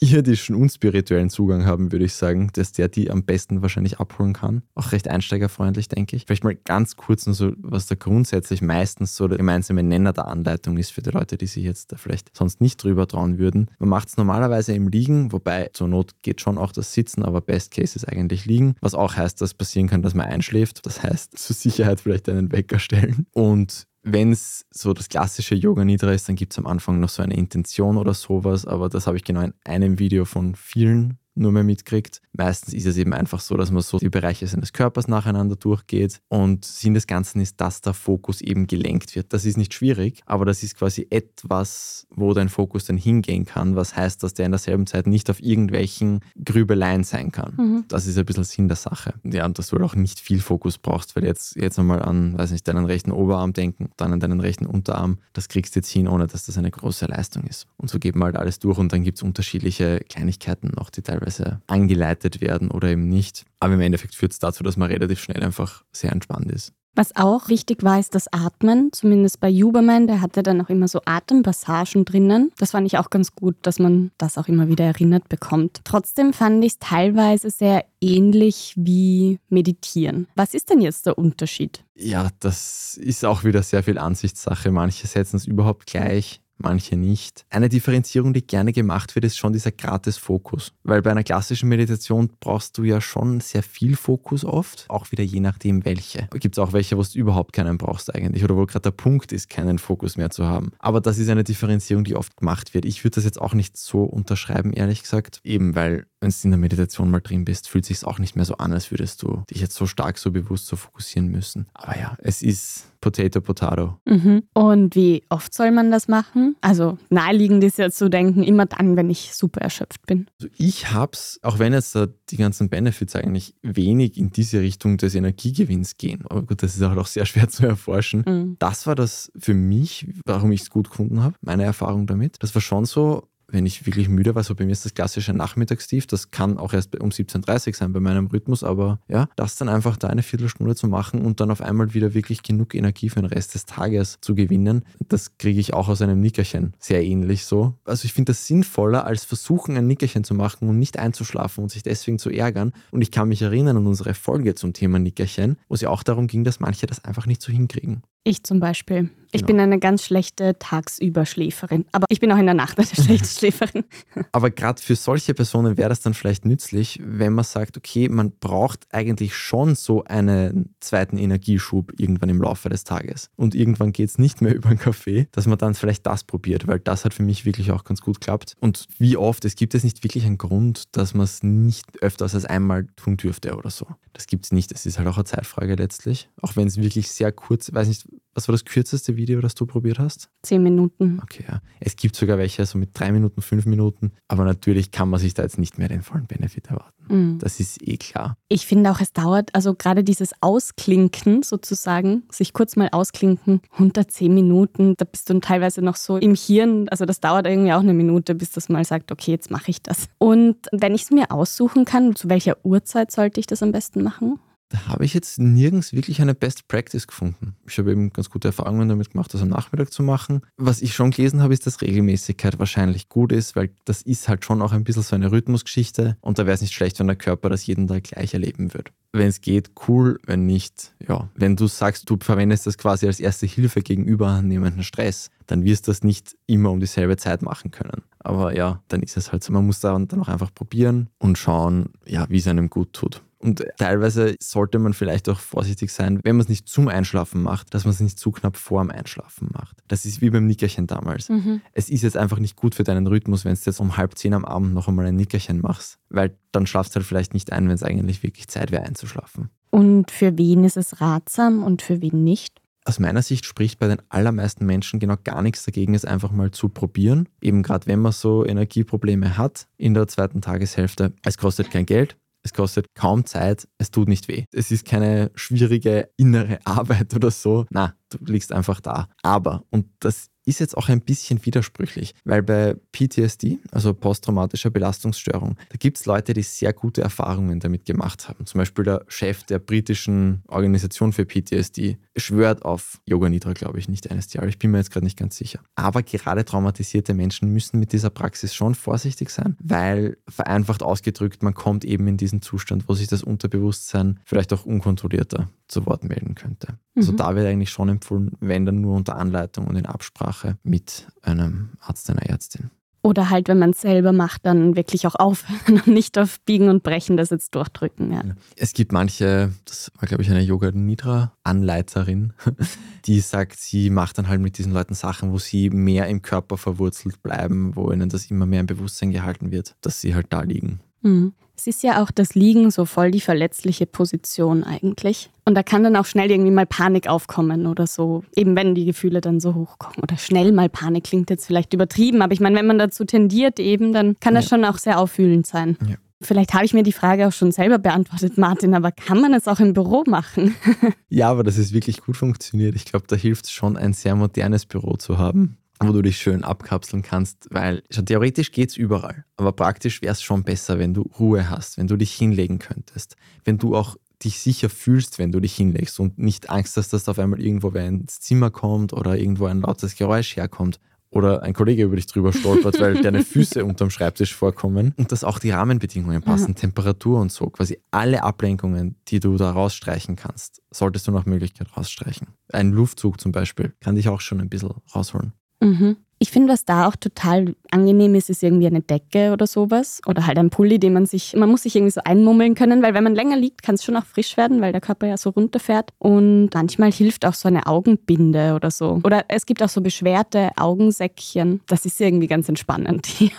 irdischen, 0.00 0.54
unspirituellen 0.54 1.30
Zugang 1.30 1.64
haben, 1.64 1.92
würde 1.92 2.04
ich 2.04 2.14
sagen, 2.14 2.50
dass 2.52 2.72
der 2.72 2.88
die 2.88 3.10
am 3.10 3.24
besten 3.24 3.62
wahrscheinlich 3.62 3.98
abholen 3.98 4.34
kann. 4.34 4.62
Auch 4.74 4.92
recht 4.92 5.08
einsteigerfreundlich, 5.08 5.88
denke 5.88 6.16
ich. 6.16 6.24
Vielleicht 6.26 6.44
mal 6.44 6.54
ganz 6.54 6.96
kurz 6.96 7.26
nur 7.26 7.34
so, 7.34 7.52
was 7.58 7.86
da 7.86 7.94
grundsätzlich 7.94 8.60
meistens 8.62 9.16
so 9.16 9.26
der 9.28 9.38
gemeinsame 9.38 9.82
Nenner 9.82 10.12
der 10.12 10.28
Anleitung 10.28 10.76
ist 10.76 10.92
für 10.92 11.02
die 11.02 11.10
Leute, 11.10 11.38
die 11.38 11.46
sich 11.46 11.64
jetzt 11.64 11.92
da 11.92 11.96
vielleicht 11.96 12.36
sonst 12.36 12.60
nicht 12.60 12.82
drüber 12.82 13.06
trauen 13.06 13.38
würden. 13.38 13.70
Man 13.78 13.88
macht 13.88 14.08
es 14.08 14.16
normalerweise 14.16 14.74
im 14.74 14.88
Liegen, 14.88 15.32
wobei 15.32 15.70
zur 15.72 15.88
Not 15.88 16.22
geht 16.22 16.40
schon 16.40 16.58
auch 16.58 16.72
das 16.72 16.92
Sitzen, 16.92 17.22
aber 17.22 17.40
Best 17.40 17.70
Case 17.70 17.96
ist 17.96 18.06
eigentlich 18.06 18.44
Liegen, 18.44 18.76
was 18.80 18.94
auch 18.94 19.16
heißt, 19.16 19.40
dass 19.40 19.54
passieren 19.54 19.88
kann, 19.88 20.02
dass 20.02 20.14
man 20.14 20.26
einschläft. 20.26 20.84
Das 20.84 21.02
heißt, 21.02 21.38
zur 21.38 21.56
Sicherheit 21.56 22.00
vielleicht 22.00 22.28
einen 22.28 22.52
Wecker 22.52 22.78
stellen 22.78 23.26
und 23.32 23.86
wenn 24.08 24.30
es 24.30 24.64
so 24.70 24.92
das 24.92 25.08
klassische 25.08 25.56
Yoga 25.56 25.84
Nidra 25.84 26.12
ist, 26.12 26.28
dann 26.28 26.36
gibt 26.36 26.52
es 26.52 26.58
am 26.58 26.66
Anfang 26.66 27.00
noch 27.00 27.08
so 27.08 27.22
eine 27.22 27.34
Intention 27.34 27.96
oder 27.96 28.14
sowas, 28.14 28.64
aber 28.64 28.88
das 28.88 29.08
habe 29.08 29.16
ich 29.16 29.24
genau 29.24 29.40
in 29.40 29.52
einem 29.64 29.98
Video 29.98 30.24
von 30.24 30.54
vielen 30.54 31.18
nur 31.36 31.52
mehr 31.52 31.64
mitkriegt. 31.64 32.20
Meistens 32.32 32.74
ist 32.74 32.86
es 32.86 32.96
eben 32.96 33.12
einfach 33.12 33.40
so, 33.40 33.56
dass 33.56 33.70
man 33.70 33.82
so 33.82 33.98
die 33.98 34.08
Bereiche 34.08 34.46
seines 34.46 34.72
Körpers 34.72 35.08
nacheinander 35.08 35.56
durchgeht 35.56 36.20
und 36.28 36.64
Sinn 36.64 36.94
des 36.94 37.06
Ganzen 37.06 37.40
ist, 37.40 37.60
dass 37.60 37.80
der 37.80 37.94
Fokus 37.94 38.40
eben 38.40 38.66
gelenkt 38.66 39.14
wird. 39.14 39.32
Das 39.32 39.44
ist 39.44 39.56
nicht 39.56 39.74
schwierig, 39.74 40.22
aber 40.26 40.44
das 40.44 40.62
ist 40.62 40.76
quasi 40.76 41.06
etwas, 41.10 42.06
wo 42.10 42.32
dein 42.34 42.48
Fokus 42.48 42.84
dann 42.84 42.96
hingehen 42.96 43.44
kann, 43.44 43.76
was 43.76 43.96
heißt, 43.96 44.22
dass 44.22 44.34
der 44.34 44.46
in 44.46 44.52
derselben 44.52 44.86
Zeit 44.86 45.06
nicht 45.06 45.30
auf 45.30 45.42
irgendwelchen 45.42 46.20
Grübeleien 46.42 47.04
sein 47.04 47.32
kann. 47.32 47.54
Mhm. 47.56 47.84
Das 47.88 48.06
ist 48.06 48.18
ein 48.18 48.24
bisschen 48.24 48.44
Sinn 48.44 48.68
der 48.68 48.76
Sache. 48.76 49.14
Ja, 49.24 49.44
und 49.44 49.58
dass 49.58 49.68
du 49.68 49.76
halt 49.76 49.84
auch 49.84 49.94
nicht 49.94 50.20
viel 50.20 50.40
Fokus 50.40 50.78
brauchst, 50.78 51.16
weil 51.16 51.24
jetzt, 51.24 51.56
jetzt 51.56 51.76
nochmal 51.76 52.02
an, 52.02 52.36
weiß 52.36 52.50
nicht, 52.50 52.66
deinen 52.66 52.86
rechten 52.86 53.12
Oberarm 53.12 53.52
denken, 53.52 53.90
dann 53.96 54.12
an 54.12 54.20
deinen 54.20 54.40
rechten 54.40 54.66
Unterarm, 54.66 55.18
das 55.32 55.48
kriegst 55.48 55.74
du 55.74 55.80
jetzt 55.80 55.90
hin, 55.90 56.08
ohne 56.08 56.26
dass 56.26 56.46
das 56.46 56.58
eine 56.58 56.70
große 56.70 57.06
Leistung 57.06 57.44
ist. 57.44 57.66
Und 57.76 57.90
so 57.90 57.98
geht 57.98 58.16
man 58.16 58.26
halt 58.26 58.36
alles 58.36 58.58
durch 58.58 58.78
und 58.78 58.92
dann 58.92 59.02
gibt 59.02 59.18
es 59.18 59.22
unterschiedliche 59.22 60.00
Kleinigkeiten 60.08 60.72
noch, 60.76 60.90
die 60.90 61.02
teilweise 61.02 61.25
teilweise 61.26 61.60
angeleitet 61.66 62.40
werden 62.40 62.70
oder 62.70 62.88
eben 62.88 63.08
nicht. 63.08 63.44
Aber 63.60 63.74
im 63.74 63.80
Endeffekt 63.80 64.14
führt 64.14 64.32
es 64.32 64.38
dazu, 64.38 64.62
dass 64.62 64.76
man 64.76 64.90
relativ 64.90 65.20
schnell 65.20 65.42
einfach 65.42 65.84
sehr 65.92 66.12
entspannt 66.12 66.50
ist. 66.50 66.72
Was 66.98 67.14
auch 67.14 67.48
wichtig 67.48 67.82
war, 67.82 68.00
ist 68.00 68.14
das 68.14 68.32
Atmen. 68.32 68.88
Zumindest 68.90 69.38
bei 69.38 69.52
Huberman, 69.52 70.06
der 70.06 70.22
hatte 70.22 70.42
dann 70.42 70.62
auch 70.62 70.70
immer 70.70 70.88
so 70.88 71.02
Atempassagen 71.04 72.06
drinnen. 72.06 72.52
Das 72.56 72.70
fand 72.70 72.86
ich 72.86 72.96
auch 72.96 73.10
ganz 73.10 73.32
gut, 73.32 73.54
dass 73.60 73.78
man 73.78 74.12
das 74.16 74.38
auch 74.38 74.48
immer 74.48 74.68
wieder 74.68 74.86
erinnert 74.86 75.28
bekommt. 75.28 75.82
Trotzdem 75.84 76.32
fand 76.32 76.64
ich 76.64 76.72
es 76.72 76.78
teilweise 76.78 77.50
sehr 77.50 77.84
ähnlich 78.00 78.72
wie 78.78 79.38
Meditieren. 79.50 80.26
Was 80.36 80.54
ist 80.54 80.70
denn 80.70 80.80
jetzt 80.80 81.04
der 81.04 81.18
Unterschied? 81.18 81.84
Ja, 81.94 82.30
das 82.40 82.96
ist 82.96 83.26
auch 83.26 83.44
wieder 83.44 83.62
sehr 83.62 83.82
viel 83.82 83.98
Ansichtssache. 83.98 84.70
Manche 84.70 85.06
setzen 85.06 85.36
es 85.36 85.46
überhaupt 85.46 85.84
gleich 85.84 86.40
manche 86.58 86.96
nicht. 86.96 87.44
Eine 87.50 87.68
Differenzierung, 87.68 88.32
die 88.32 88.46
gerne 88.46 88.72
gemacht 88.72 89.14
wird, 89.14 89.24
ist 89.24 89.36
schon 89.36 89.52
dieser 89.52 89.72
Gratis-Fokus. 89.72 90.72
Weil 90.82 91.02
bei 91.02 91.10
einer 91.10 91.24
klassischen 91.24 91.68
Meditation 91.68 92.30
brauchst 92.40 92.78
du 92.78 92.84
ja 92.84 93.00
schon 93.00 93.40
sehr 93.40 93.62
viel 93.62 93.96
Fokus 93.96 94.44
oft, 94.44 94.86
auch 94.88 95.12
wieder 95.12 95.24
je 95.24 95.40
nachdem 95.40 95.84
welche. 95.84 96.28
Gibt 96.32 96.56
es 96.56 96.58
auch 96.58 96.72
welche, 96.72 96.96
wo 96.96 97.02
du 97.02 97.18
überhaupt 97.18 97.52
keinen 97.52 97.78
brauchst 97.78 98.14
eigentlich 98.14 98.44
oder 98.44 98.56
wo 98.56 98.66
gerade 98.66 98.82
der 98.82 98.90
Punkt 98.90 99.32
ist, 99.32 99.48
keinen 99.50 99.78
Fokus 99.78 100.16
mehr 100.16 100.30
zu 100.30 100.46
haben. 100.46 100.72
Aber 100.78 101.00
das 101.00 101.18
ist 101.18 101.28
eine 101.28 101.44
Differenzierung, 101.44 102.04
die 102.04 102.16
oft 102.16 102.36
gemacht 102.36 102.74
wird. 102.74 102.84
Ich 102.84 103.04
würde 103.04 103.16
das 103.16 103.24
jetzt 103.24 103.40
auch 103.40 103.54
nicht 103.54 103.76
so 103.76 104.02
unterschreiben, 104.02 104.72
ehrlich 104.72 105.02
gesagt. 105.02 105.40
Eben 105.44 105.74
weil, 105.74 106.06
wenn 106.20 106.30
du 106.30 106.36
in 106.44 106.50
der 106.50 106.58
Meditation 106.58 107.10
mal 107.10 107.20
drin 107.20 107.44
bist, 107.44 107.68
fühlt 107.68 107.84
sich 107.84 108.04
auch 108.04 108.18
nicht 108.18 108.36
mehr 108.36 108.44
so 108.44 108.56
an, 108.56 108.72
als 108.72 108.90
würdest 108.90 109.22
du 109.22 109.42
dich 109.50 109.60
jetzt 109.60 109.74
so 109.74 109.86
stark, 109.86 110.18
so 110.18 110.30
bewusst 110.30 110.66
so 110.66 110.76
fokussieren 110.76 111.28
müssen. 111.28 111.66
Aber 111.74 111.98
ja, 111.98 112.16
es 112.18 112.42
ist 112.42 112.92
Potato, 113.00 113.40
Potato. 113.40 113.98
Mhm. 114.04 114.42
Und 114.52 114.94
wie 114.94 115.22
oft 115.28 115.54
soll 115.54 115.70
man 115.70 115.90
das 115.90 116.08
machen? 116.08 116.45
Also 116.60 116.98
naheliegend 117.10 117.64
ist 117.64 117.78
ja 117.78 117.90
zu 117.90 118.08
denken, 118.08 118.42
immer 118.42 118.66
dann, 118.66 118.96
wenn 118.96 119.10
ich 119.10 119.34
super 119.34 119.60
erschöpft 119.60 120.06
bin. 120.06 120.26
Also 120.40 120.52
ich 120.58 120.92
habe 120.92 121.12
es, 121.14 121.38
auch 121.42 121.58
wenn 121.58 121.72
jetzt 121.72 121.98
die 122.30 122.36
ganzen 122.36 122.68
Benefits 122.68 123.16
eigentlich 123.16 123.54
wenig 123.62 124.16
in 124.18 124.30
diese 124.30 124.60
Richtung 124.60 124.96
des 124.96 125.14
Energiegewinns 125.14 125.96
gehen, 125.96 126.24
aber 126.28 126.42
gut, 126.42 126.62
das 126.62 126.76
ist 126.76 126.82
halt 126.82 126.98
auch 126.98 127.06
sehr 127.06 127.26
schwer 127.26 127.48
zu 127.48 127.66
erforschen. 127.66 128.24
Mhm. 128.26 128.56
Das 128.58 128.86
war 128.86 128.94
das 128.94 129.30
für 129.36 129.54
mich, 129.54 130.06
warum 130.24 130.52
ich 130.52 130.62
es 130.62 130.70
gut 130.70 130.90
gefunden 130.90 131.22
habe, 131.22 131.36
meine 131.40 131.64
Erfahrung 131.64 132.06
damit. 132.06 132.42
Das 132.42 132.54
war 132.54 132.62
schon 132.62 132.84
so, 132.84 133.28
wenn 133.48 133.66
ich 133.66 133.86
wirklich 133.86 134.08
müde 134.08 134.34
war, 134.34 134.42
so 134.42 134.54
bei 134.54 134.64
mir 134.64 134.72
ist 134.72 134.84
das 134.84 134.94
klassische 134.94 135.32
Nachmittagstief, 135.32 136.06
das 136.06 136.30
kann 136.30 136.58
auch 136.58 136.72
erst 136.72 136.98
um 137.00 137.10
17.30 137.10 137.68
Uhr 137.68 137.74
sein 137.74 137.92
bei 137.92 138.00
meinem 138.00 138.26
Rhythmus, 138.26 138.64
aber 138.64 139.00
ja, 139.08 139.28
das 139.36 139.56
dann 139.56 139.68
einfach 139.68 139.96
da 139.96 140.08
eine 140.08 140.22
Viertelstunde 140.22 140.74
zu 140.74 140.88
machen 140.88 141.24
und 141.24 141.40
dann 141.40 141.50
auf 141.50 141.60
einmal 141.60 141.94
wieder 141.94 142.14
wirklich 142.14 142.42
genug 142.42 142.74
Energie 142.74 143.08
für 143.08 143.20
den 143.20 143.26
Rest 143.26 143.54
des 143.54 143.66
Tages 143.66 144.18
zu 144.20 144.34
gewinnen, 144.34 144.84
das 145.08 145.38
kriege 145.38 145.60
ich 145.60 145.74
auch 145.74 145.88
aus 145.88 146.02
einem 146.02 146.20
Nickerchen 146.20 146.74
sehr 146.78 147.04
ähnlich 147.04 147.44
so. 147.44 147.74
Also 147.84 148.04
ich 148.04 148.12
finde 148.12 148.30
das 148.30 148.46
sinnvoller, 148.46 149.06
als 149.06 149.24
versuchen, 149.24 149.76
ein 149.76 149.86
Nickerchen 149.86 150.24
zu 150.24 150.34
machen 150.34 150.68
und 150.68 150.78
nicht 150.78 150.98
einzuschlafen 150.98 151.62
und 151.62 151.70
sich 151.70 151.82
deswegen 151.82 152.18
zu 152.18 152.30
ärgern. 152.30 152.72
Und 152.90 153.02
ich 153.02 153.10
kann 153.10 153.28
mich 153.28 153.42
erinnern 153.42 153.76
an 153.76 153.86
unsere 153.86 154.14
Folge 154.14 154.54
zum 154.54 154.72
Thema 154.72 154.98
Nickerchen, 154.98 155.56
wo 155.68 155.74
es 155.74 155.80
ja 155.80 155.90
auch 155.90 156.02
darum 156.02 156.26
ging, 156.26 156.44
dass 156.44 156.60
manche 156.60 156.86
das 156.86 157.04
einfach 157.04 157.26
nicht 157.26 157.42
so 157.42 157.52
hinkriegen. 157.52 158.02
Ich 158.24 158.42
zum 158.42 158.58
Beispiel. 158.58 159.10
Ich 159.36 159.42
genau. 159.42 159.58
bin 159.58 159.60
eine 159.60 159.78
ganz 159.78 160.02
schlechte 160.02 160.58
Tagsüberschläferin. 160.58 161.84
Aber 161.92 162.06
ich 162.08 162.20
bin 162.20 162.32
auch 162.32 162.38
in 162.38 162.46
der 162.46 162.54
Nacht 162.54 162.78
eine 162.78 162.86
schlechte 163.04 163.28
Schläferin. 163.28 163.84
Aber 164.32 164.50
gerade 164.50 164.80
für 164.80 164.96
solche 164.96 165.34
Personen 165.34 165.76
wäre 165.76 165.90
das 165.90 166.00
dann 166.00 166.14
vielleicht 166.14 166.46
nützlich, 166.46 167.00
wenn 167.04 167.34
man 167.34 167.44
sagt, 167.44 167.76
okay, 167.76 168.08
man 168.08 168.32
braucht 168.40 168.86
eigentlich 168.92 169.36
schon 169.36 169.74
so 169.74 170.04
einen 170.04 170.74
zweiten 170.80 171.18
Energieschub 171.18 171.92
irgendwann 171.98 172.30
im 172.30 172.40
Laufe 172.40 172.70
des 172.70 172.84
Tages. 172.84 173.28
Und 173.36 173.54
irgendwann 173.54 173.92
geht 173.92 174.08
es 174.08 174.18
nicht 174.18 174.40
mehr 174.40 174.54
über 174.56 174.70
einen 174.70 174.78
Kaffee, 174.78 175.28
dass 175.32 175.46
man 175.46 175.58
dann 175.58 175.74
vielleicht 175.74 176.06
das 176.06 176.24
probiert, 176.24 176.66
weil 176.66 176.80
das 176.80 177.04
hat 177.04 177.12
für 177.12 177.22
mich 177.22 177.44
wirklich 177.44 177.70
auch 177.72 177.84
ganz 177.84 178.00
gut 178.00 178.20
geklappt. 178.20 178.54
Und 178.60 178.86
wie 178.98 179.18
oft, 179.18 179.44
es 179.44 179.54
gibt 179.54 179.74
es 179.74 179.84
nicht 179.84 180.02
wirklich 180.02 180.24
einen 180.24 180.38
Grund, 180.38 180.84
dass 180.96 181.12
man 181.12 181.24
es 181.24 181.42
nicht 181.42 182.02
öfters 182.02 182.34
als 182.34 182.46
einmal 182.46 182.86
tun 182.96 183.18
dürfte 183.18 183.54
oder 183.54 183.70
so. 183.70 183.86
Das 184.14 184.26
gibt 184.26 184.46
es 184.46 184.52
nicht. 184.52 184.72
Das 184.72 184.86
ist 184.86 184.98
halt 184.98 185.08
auch 185.08 185.18
eine 185.18 185.24
Zeitfrage 185.24 185.74
letztlich. 185.74 186.30
Auch 186.40 186.56
wenn 186.56 186.66
es 186.66 186.78
wirklich 186.78 187.10
sehr 187.10 187.32
kurz, 187.32 187.72
weiß 187.72 187.88
nicht, 187.88 188.06
was 188.36 188.48
war 188.48 188.52
das 188.52 188.66
kürzeste 188.66 189.16
Video, 189.16 189.40
das 189.40 189.54
du 189.54 189.64
probiert 189.64 189.98
hast? 189.98 190.28
Zehn 190.42 190.62
Minuten. 190.62 191.18
Okay, 191.22 191.44
ja. 191.48 191.60
Es 191.80 191.96
gibt 191.96 192.16
sogar 192.16 192.36
welche 192.36 192.66
so 192.66 192.76
mit 192.76 192.90
drei 192.92 193.10
Minuten, 193.10 193.40
fünf 193.40 193.64
Minuten. 193.64 194.12
Aber 194.28 194.44
natürlich 194.44 194.90
kann 194.90 195.08
man 195.08 195.18
sich 195.18 195.32
da 195.32 195.42
jetzt 195.42 195.58
nicht 195.58 195.78
mehr 195.78 195.88
den 195.88 196.02
vollen 196.02 196.26
Benefit 196.26 196.66
erwarten. 196.68 196.92
Mhm. 197.08 197.38
Das 197.38 197.60
ist 197.60 197.80
eh 197.86 197.96
klar. 197.96 198.36
Ich 198.48 198.66
finde 198.66 198.90
auch, 198.90 199.00
es 199.00 199.14
dauert, 199.14 199.54
also 199.54 199.74
gerade 199.74 200.04
dieses 200.04 200.34
Ausklinken 200.42 201.42
sozusagen, 201.42 202.24
sich 202.30 202.52
kurz 202.52 202.76
mal 202.76 202.90
ausklinken, 202.92 203.62
unter 203.78 204.06
zehn 204.06 204.34
Minuten, 204.34 204.94
da 204.98 205.06
bist 205.06 205.30
du 205.30 205.40
teilweise 205.40 205.80
noch 205.80 205.96
so 205.96 206.18
im 206.18 206.34
Hirn. 206.34 206.90
Also 206.90 207.06
das 207.06 207.20
dauert 207.20 207.46
irgendwie 207.46 207.72
auch 207.72 207.80
eine 207.80 207.94
Minute, 207.94 208.34
bis 208.34 208.50
das 208.50 208.68
mal 208.68 208.84
sagt, 208.84 209.12
okay, 209.12 209.30
jetzt 209.30 209.50
mache 209.50 209.70
ich 209.70 209.82
das. 209.82 210.08
Und 210.18 210.56
wenn 210.72 210.94
ich 210.94 211.04
es 211.04 211.10
mir 211.10 211.30
aussuchen 211.30 211.86
kann, 211.86 212.14
zu 212.14 212.28
welcher 212.28 212.58
Uhrzeit 212.64 213.10
sollte 213.10 213.40
ich 213.40 213.46
das 213.46 213.62
am 213.62 213.72
besten 213.72 214.02
machen? 214.02 214.38
Da 214.68 214.86
habe 214.86 215.04
ich 215.04 215.14
jetzt 215.14 215.38
nirgends 215.38 215.92
wirklich 215.92 216.20
eine 216.20 216.34
Best 216.34 216.66
Practice 216.66 217.06
gefunden. 217.06 217.54
Ich 217.68 217.78
habe 217.78 217.92
eben 217.92 218.12
ganz 218.12 218.30
gute 218.30 218.48
Erfahrungen 218.48 218.88
damit 218.88 219.10
gemacht, 219.12 219.32
das 219.32 219.42
am 219.42 219.48
Nachmittag 219.48 219.92
zu 219.92 220.02
machen. 220.02 220.42
Was 220.56 220.82
ich 220.82 220.94
schon 220.94 221.12
gelesen 221.12 221.40
habe, 221.40 221.54
ist, 221.54 221.66
dass 221.66 221.82
Regelmäßigkeit 221.82 222.58
wahrscheinlich 222.58 223.08
gut 223.08 223.30
ist, 223.30 223.54
weil 223.54 223.70
das 223.84 224.02
ist 224.02 224.28
halt 224.28 224.44
schon 224.44 224.62
auch 224.62 224.72
ein 224.72 224.82
bisschen 224.82 225.02
so 225.02 225.14
eine 225.14 225.30
Rhythmusgeschichte 225.30 226.16
und 226.20 226.38
da 226.38 226.46
wäre 226.46 226.54
es 226.54 226.62
nicht 226.62 226.74
schlecht, 226.74 226.98
wenn 226.98 227.06
der 227.06 227.16
Körper 227.16 227.48
das 227.48 227.66
jeden 227.66 227.86
Tag 227.86 228.04
gleich 228.04 228.34
erleben 228.34 228.74
würde. 228.74 228.90
Wenn 229.12 229.28
es 229.28 229.40
geht, 229.40 229.70
cool, 229.88 230.18
wenn 230.26 230.46
nicht, 230.46 230.94
ja. 231.06 231.30
Wenn 231.34 231.56
du 231.56 231.68
sagst, 231.68 232.10
du 232.10 232.18
verwendest 232.20 232.66
das 232.66 232.76
quasi 232.76 233.06
als 233.06 233.20
erste 233.20 233.46
Hilfe 233.46 233.80
gegenüber 233.80 234.28
annehmenden 234.28 234.82
Stress, 234.82 235.30
dann 235.46 235.64
wirst 235.64 235.86
du 235.86 235.92
das 235.92 236.02
nicht 236.02 236.36
immer 236.46 236.70
um 236.70 236.80
dieselbe 236.80 237.16
Zeit 237.16 237.40
machen 237.40 237.70
können. 237.70 238.02
Aber 238.18 238.54
ja, 238.56 238.82
dann 238.88 239.02
ist 239.02 239.16
es 239.16 239.30
halt 239.30 239.44
so. 239.44 239.52
Man 239.52 239.64
muss 239.64 239.80
da 239.80 239.96
dann 239.96 240.20
auch 240.20 240.28
einfach 240.28 240.52
probieren 240.52 241.08
und 241.18 241.38
schauen, 241.38 241.90
ja, 242.04 242.26
wie 242.28 242.38
es 242.38 242.48
einem 242.48 242.68
gut 242.68 242.92
tut. 242.92 243.22
Und 243.38 243.64
teilweise 243.76 244.34
sollte 244.40 244.78
man 244.78 244.94
vielleicht 244.94 245.28
auch 245.28 245.40
vorsichtig 245.40 245.92
sein, 245.92 246.20
wenn 246.24 246.36
man 246.36 246.44
es 246.44 246.48
nicht 246.48 246.68
zum 246.68 246.88
Einschlafen 246.88 247.42
macht, 247.42 247.74
dass 247.74 247.84
man 247.84 247.92
es 247.92 248.00
nicht 248.00 248.18
zu 248.18 248.32
knapp 248.32 248.56
vor 248.56 248.82
dem 248.82 248.90
Einschlafen 248.90 249.50
macht. 249.52 249.76
Das 249.88 250.06
ist 250.06 250.20
wie 250.20 250.30
beim 250.30 250.46
Nickerchen 250.46 250.86
damals. 250.86 251.28
Mhm. 251.28 251.60
Es 251.72 251.90
ist 251.90 252.02
jetzt 252.02 252.16
einfach 252.16 252.38
nicht 252.38 252.56
gut 252.56 252.74
für 252.74 252.84
deinen 252.84 253.06
Rhythmus, 253.06 253.44
wenn 253.44 253.54
du 253.54 253.60
jetzt 253.62 253.80
um 253.80 253.96
halb 253.96 254.16
zehn 254.16 254.32
am 254.32 254.44
Abend 254.44 254.72
noch 254.72 254.88
einmal 254.88 255.06
ein 255.06 255.16
Nickerchen 255.16 255.60
machst, 255.60 255.98
weil 256.08 256.36
dann 256.52 256.66
schlafst 256.66 256.94
du 256.94 256.96
halt 256.96 257.06
vielleicht 257.06 257.34
nicht 257.34 257.52
ein, 257.52 257.68
wenn 257.68 257.74
es 257.74 257.82
eigentlich 257.82 258.22
wirklich 258.22 258.48
Zeit 258.48 258.70
wäre 258.70 258.84
einzuschlafen. 258.84 259.50
Und 259.70 260.10
für 260.10 260.38
wen 260.38 260.64
ist 260.64 260.78
es 260.78 261.00
ratsam 261.00 261.62
und 261.62 261.82
für 261.82 262.00
wen 262.00 262.24
nicht? 262.24 262.60
aus 262.86 263.00
meiner 263.00 263.22
Sicht 263.22 263.44
spricht 263.44 263.78
bei 263.78 263.88
den 263.88 264.00
allermeisten 264.08 264.64
Menschen 264.64 265.00
genau 265.00 265.16
gar 265.22 265.42
nichts 265.42 265.64
dagegen, 265.64 265.94
es 265.94 266.04
einfach 266.04 266.30
mal 266.30 266.52
zu 266.52 266.68
probieren. 266.68 267.28
Eben 267.40 267.62
gerade 267.62 267.86
wenn 267.86 267.98
man 267.98 268.12
so 268.12 268.46
Energieprobleme 268.46 269.36
hat 269.36 269.66
in 269.76 269.92
der 269.92 270.06
zweiten 270.06 270.40
Tageshälfte. 270.40 271.12
Es 271.24 271.36
kostet 271.36 271.70
kein 271.70 271.84
Geld, 271.84 272.16
es 272.46 272.52
kostet 272.52 272.94
kaum 272.94 273.26
Zeit, 273.26 273.66
es 273.78 273.90
tut 273.90 274.08
nicht 274.08 274.28
weh. 274.28 274.44
Es 274.52 274.70
ist 274.70 274.84
keine 274.84 275.32
schwierige 275.34 276.08
innere 276.16 276.60
Arbeit 276.64 277.14
oder 277.14 277.32
so. 277.32 277.66
Na, 277.70 277.94
du 278.08 278.18
liegst 278.24 278.52
einfach 278.52 278.80
da. 278.80 279.08
Aber, 279.22 279.64
und 279.70 279.88
das 279.98 280.28
ist 280.46 280.60
jetzt 280.60 280.76
auch 280.76 280.88
ein 280.88 281.00
bisschen 281.00 281.44
widersprüchlich, 281.44 282.14
weil 282.24 282.42
bei 282.42 282.76
PTSD, 282.92 283.58
also 283.72 283.92
posttraumatischer 283.92 284.70
Belastungsstörung, 284.70 285.56
da 285.68 285.76
gibt 285.76 285.98
es 285.98 286.06
Leute, 286.06 286.32
die 286.32 286.42
sehr 286.42 286.72
gute 286.72 287.02
Erfahrungen 287.02 287.60
damit 287.60 287.84
gemacht 287.84 288.28
haben. 288.28 288.46
Zum 288.46 288.58
Beispiel 288.58 288.84
der 288.84 289.04
Chef 289.08 289.42
der 289.42 289.58
britischen 289.58 290.42
Organisation 290.46 291.12
für 291.12 291.26
PTSD 291.26 291.98
schwört 292.16 292.64
auf 292.64 293.00
Yoga 293.04 293.28
Nidra, 293.28 293.52
glaube 293.52 293.78
ich, 293.78 293.88
nicht 293.88 294.10
eines 294.10 294.32
Jahres. 294.32 294.50
Ich 294.50 294.58
bin 294.58 294.70
mir 294.70 294.78
jetzt 294.78 294.92
gerade 294.92 295.04
nicht 295.04 295.18
ganz 295.18 295.36
sicher. 295.36 295.60
Aber 295.74 296.02
gerade 296.02 296.44
traumatisierte 296.44 297.12
Menschen 297.12 297.52
müssen 297.52 297.80
mit 297.80 297.92
dieser 297.92 298.10
Praxis 298.10 298.54
schon 298.54 298.74
vorsichtig 298.76 299.30
sein, 299.30 299.56
weil 299.60 300.16
vereinfacht 300.28 300.82
ausgedrückt, 300.82 301.42
man 301.42 301.54
kommt 301.54 301.84
eben 301.84 302.06
in 302.06 302.16
diesen 302.16 302.40
Zustand, 302.40 302.88
wo 302.88 302.94
sich 302.94 303.08
das 303.08 303.24
Unterbewusstsein 303.24 304.20
vielleicht 304.24 304.52
auch 304.52 304.64
unkontrollierter 304.64 305.50
zu 305.66 305.86
Wort 305.86 306.04
melden 306.04 306.36
könnte. 306.36 306.78
Also 306.96 307.12
mhm. 307.12 307.16
Da 307.16 307.34
wird 307.36 307.46
eigentlich 307.46 307.70
schon 307.70 307.88
empfohlen, 307.88 308.32
wenn 308.40 308.64
dann 308.64 308.80
nur 308.80 308.96
unter 308.96 309.16
Anleitung 309.16 309.66
und 309.66 309.76
in 309.76 309.86
Absprache 309.86 310.56
mit 310.62 311.06
einem 311.22 311.70
Arzt, 311.80 312.08
einer 312.10 312.22
Ärztin. 312.22 312.70
Oder 313.06 313.30
halt, 313.30 313.46
wenn 313.46 313.60
man 313.60 313.70
es 313.70 313.82
selber 313.82 314.10
macht, 314.10 314.44
dann 314.46 314.74
wirklich 314.74 315.06
auch 315.06 315.14
aufhören 315.14 315.80
und 315.86 315.86
nicht 315.86 316.18
auf 316.18 316.40
Biegen 316.40 316.68
und 316.68 316.82
Brechen 316.82 317.16
das 317.16 317.30
jetzt 317.30 317.54
durchdrücken. 317.54 318.12
Ja. 318.12 318.22
Es 318.56 318.72
gibt 318.72 318.90
manche, 318.90 319.52
das 319.64 319.92
war 320.00 320.08
glaube 320.08 320.24
ich 320.24 320.30
eine 320.30 320.40
Yoga 320.40 320.72
Nidra 320.72 321.32
Anleiterin, 321.44 322.32
die 323.04 323.20
sagt, 323.20 323.60
sie 323.60 323.90
macht 323.90 324.18
dann 324.18 324.26
halt 324.26 324.40
mit 324.40 324.58
diesen 324.58 324.72
Leuten 324.72 324.94
Sachen, 324.94 325.30
wo 325.30 325.38
sie 325.38 325.70
mehr 325.70 326.08
im 326.08 326.20
Körper 326.20 326.56
verwurzelt 326.56 327.22
bleiben, 327.22 327.76
wo 327.76 327.92
ihnen 327.92 328.08
das 328.08 328.28
immer 328.28 328.44
mehr 328.44 328.58
im 328.58 328.66
Bewusstsein 328.66 329.12
gehalten 329.12 329.52
wird, 329.52 329.76
dass 329.82 330.00
sie 330.00 330.16
halt 330.16 330.26
da 330.30 330.40
liegen. 330.42 330.80
Mhm. 331.02 331.32
Es 331.58 331.66
ist 331.66 331.82
ja 331.82 332.02
auch 332.02 332.10
das 332.10 332.34
Liegen 332.34 332.70
so 332.70 332.84
voll 332.84 333.10
die 333.10 333.20
verletzliche 333.20 333.86
Position 333.86 334.62
eigentlich. 334.62 335.30
Und 335.46 335.54
da 335.54 335.62
kann 335.62 335.82
dann 335.82 335.96
auch 335.96 336.04
schnell 336.04 336.30
irgendwie 336.30 336.50
mal 336.50 336.66
Panik 336.66 337.08
aufkommen 337.08 337.66
oder 337.66 337.86
so, 337.86 338.24
eben 338.34 338.54
wenn 338.56 338.74
die 338.74 338.84
Gefühle 338.84 339.22
dann 339.22 339.40
so 339.40 339.54
hochkommen. 339.54 340.00
Oder 340.02 340.18
schnell 340.18 340.52
mal 340.52 340.68
Panik 340.68 341.04
klingt 341.04 341.30
jetzt 341.30 341.46
vielleicht 341.46 341.72
übertrieben, 341.72 342.20
aber 342.20 342.34
ich 342.34 342.40
meine, 342.40 342.56
wenn 342.56 342.66
man 342.66 342.78
dazu 342.78 343.04
tendiert 343.04 343.58
eben, 343.58 343.94
dann 343.94 344.16
kann 344.20 344.34
das 344.34 344.50
ja. 344.50 344.50
schon 344.50 344.64
auch 344.66 344.76
sehr 344.76 344.98
auffühlend 344.98 345.46
sein. 345.46 345.78
Ja. 345.88 345.96
Vielleicht 346.20 346.52
habe 346.52 346.64
ich 346.64 346.74
mir 346.74 346.82
die 346.82 346.92
Frage 346.92 347.26
auch 347.26 347.32
schon 347.32 347.52
selber 347.52 347.78
beantwortet, 347.78 348.38
Martin, 348.38 348.74
aber 348.74 348.92
kann 348.92 349.20
man 349.20 349.32
es 349.32 349.48
auch 349.48 349.60
im 349.60 349.72
Büro 349.72 350.04
machen? 350.06 350.54
ja, 351.08 351.30
aber 351.30 351.42
das 351.42 351.56
ist 351.58 351.72
wirklich 351.72 352.02
gut 352.02 352.16
funktioniert. 352.16 352.74
Ich 352.74 352.84
glaube, 352.84 353.06
da 353.08 353.16
hilft 353.16 353.46
es 353.46 353.50
schon, 353.50 353.76
ein 353.76 353.92
sehr 353.92 354.14
modernes 354.14 354.66
Büro 354.66 354.96
zu 354.96 355.18
haben 355.18 355.58
wo 355.80 355.92
du 355.92 356.02
dich 356.02 356.18
schön 356.18 356.44
abkapseln 356.44 357.02
kannst, 357.02 357.48
weil 357.50 357.82
schon 357.90 358.06
theoretisch 358.06 358.52
geht 358.52 358.70
es 358.70 358.76
überall, 358.76 359.24
aber 359.36 359.52
praktisch 359.52 360.02
wäre 360.02 360.12
es 360.12 360.22
schon 360.22 360.44
besser, 360.44 360.78
wenn 360.78 360.94
du 360.94 361.02
Ruhe 361.18 361.50
hast, 361.50 361.78
wenn 361.78 361.86
du 361.86 361.96
dich 361.96 362.12
hinlegen 362.12 362.58
könntest, 362.58 363.16
wenn 363.44 363.58
du 363.58 363.76
auch 363.76 363.96
dich 364.24 364.40
sicher 364.40 364.70
fühlst, 364.70 365.18
wenn 365.18 365.32
du 365.32 365.40
dich 365.40 365.54
hinlegst 365.54 366.00
und 366.00 366.18
nicht 366.18 366.48
Angst 366.48 366.76
hast, 366.76 366.92
dass 366.92 367.08
auf 367.08 367.18
einmal 367.18 367.40
irgendwo 367.40 367.74
wer 367.74 367.86
ins 367.86 368.20
Zimmer 368.20 368.50
kommt 368.50 368.92
oder 368.92 369.16
irgendwo 369.18 369.46
ein 369.46 369.60
lautes 369.60 369.94
Geräusch 369.94 370.36
herkommt 370.36 370.80
oder 371.10 371.42
ein 371.42 371.54
Kollege 371.54 371.84
über 371.84 371.96
dich 371.96 372.06
drüber 372.06 372.32
stolpert, 372.32 372.80
weil 372.80 372.94
deine 373.02 373.24
Füße 373.24 373.64
unterm 373.64 373.90
Schreibtisch 373.90 374.34
vorkommen 374.34 374.94
und 374.96 375.12
dass 375.12 375.24
auch 375.24 375.38
die 375.38 375.50
Rahmenbedingungen 375.50 376.22
passen, 376.22 376.52
mhm. 376.52 376.56
Temperatur 376.56 377.20
und 377.20 377.30
so, 377.30 377.48
quasi 377.50 377.78
alle 377.90 378.22
Ablenkungen, 378.22 378.96
die 379.08 379.20
du 379.20 379.36
da 379.36 379.50
rausstreichen 379.50 380.16
kannst, 380.16 380.62
solltest 380.70 381.06
du 381.06 381.12
nach 381.12 381.26
Möglichkeit 381.26 381.76
rausstreichen. 381.76 382.28
Ein 382.52 382.72
Luftzug 382.72 383.20
zum 383.20 383.32
Beispiel 383.32 383.74
kann 383.80 383.94
dich 383.94 384.08
auch 384.08 384.20
schon 384.20 384.40
ein 384.40 384.48
bisschen 384.48 384.72
rausholen. 384.94 385.32
Mhm. 385.60 385.96
Ich 386.18 386.30
finde, 386.30 386.50
was 386.50 386.64
da 386.64 386.88
auch 386.88 386.96
total 386.96 387.54
angenehm 387.70 388.14
ist, 388.14 388.30
ist 388.30 388.42
irgendwie 388.42 388.66
eine 388.66 388.80
Decke 388.80 389.32
oder 389.32 389.46
sowas. 389.46 390.00
Oder 390.06 390.26
halt 390.26 390.38
ein 390.38 390.48
Pulli, 390.48 390.78
den 390.78 390.94
man 390.94 391.04
sich, 391.04 391.36
man 391.36 391.50
muss 391.50 391.64
sich 391.64 391.76
irgendwie 391.76 391.90
so 391.90 392.00
einmummeln 392.04 392.54
können, 392.54 392.82
weil 392.82 392.94
wenn 392.94 393.04
man 393.04 393.14
länger 393.14 393.36
liegt, 393.36 393.62
kann 393.62 393.74
es 393.74 393.84
schon 393.84 393.96
auch 393.96 394.06
frisch 394.06 394.38
werden, 394.38 394.62
weil 394.62 394.72
der 394.72 394.80
Körper 394.80 395.06
ja 395.06 395.18
so 395.18 395.30
runterfährt. 395.30 395.90
Und 395.98 396.50
manchmal 396.54 396.90
hilft 396.90 397.26
auch 397.26 397.34
so 397.34 397.48
eine 397.48 397.66
Augenbinde 397.66 398.54
oder 398.54 398.70
so. 398.70 399.00
Oder 399.04 399.26
es 399.28 399.44
gibt 399.44 399.62
auch 399.62 399.68
so 399.68 399.82
beschwerte 399.82 400.52
Augensäckchen. 400.56 401.60
Das 401.66 401.84
ist 401.84 402.00
irgendwie 402.00 402.28
ganz 402.28 402.48
entspannend, 402.48 403.06
die 403.20 403.30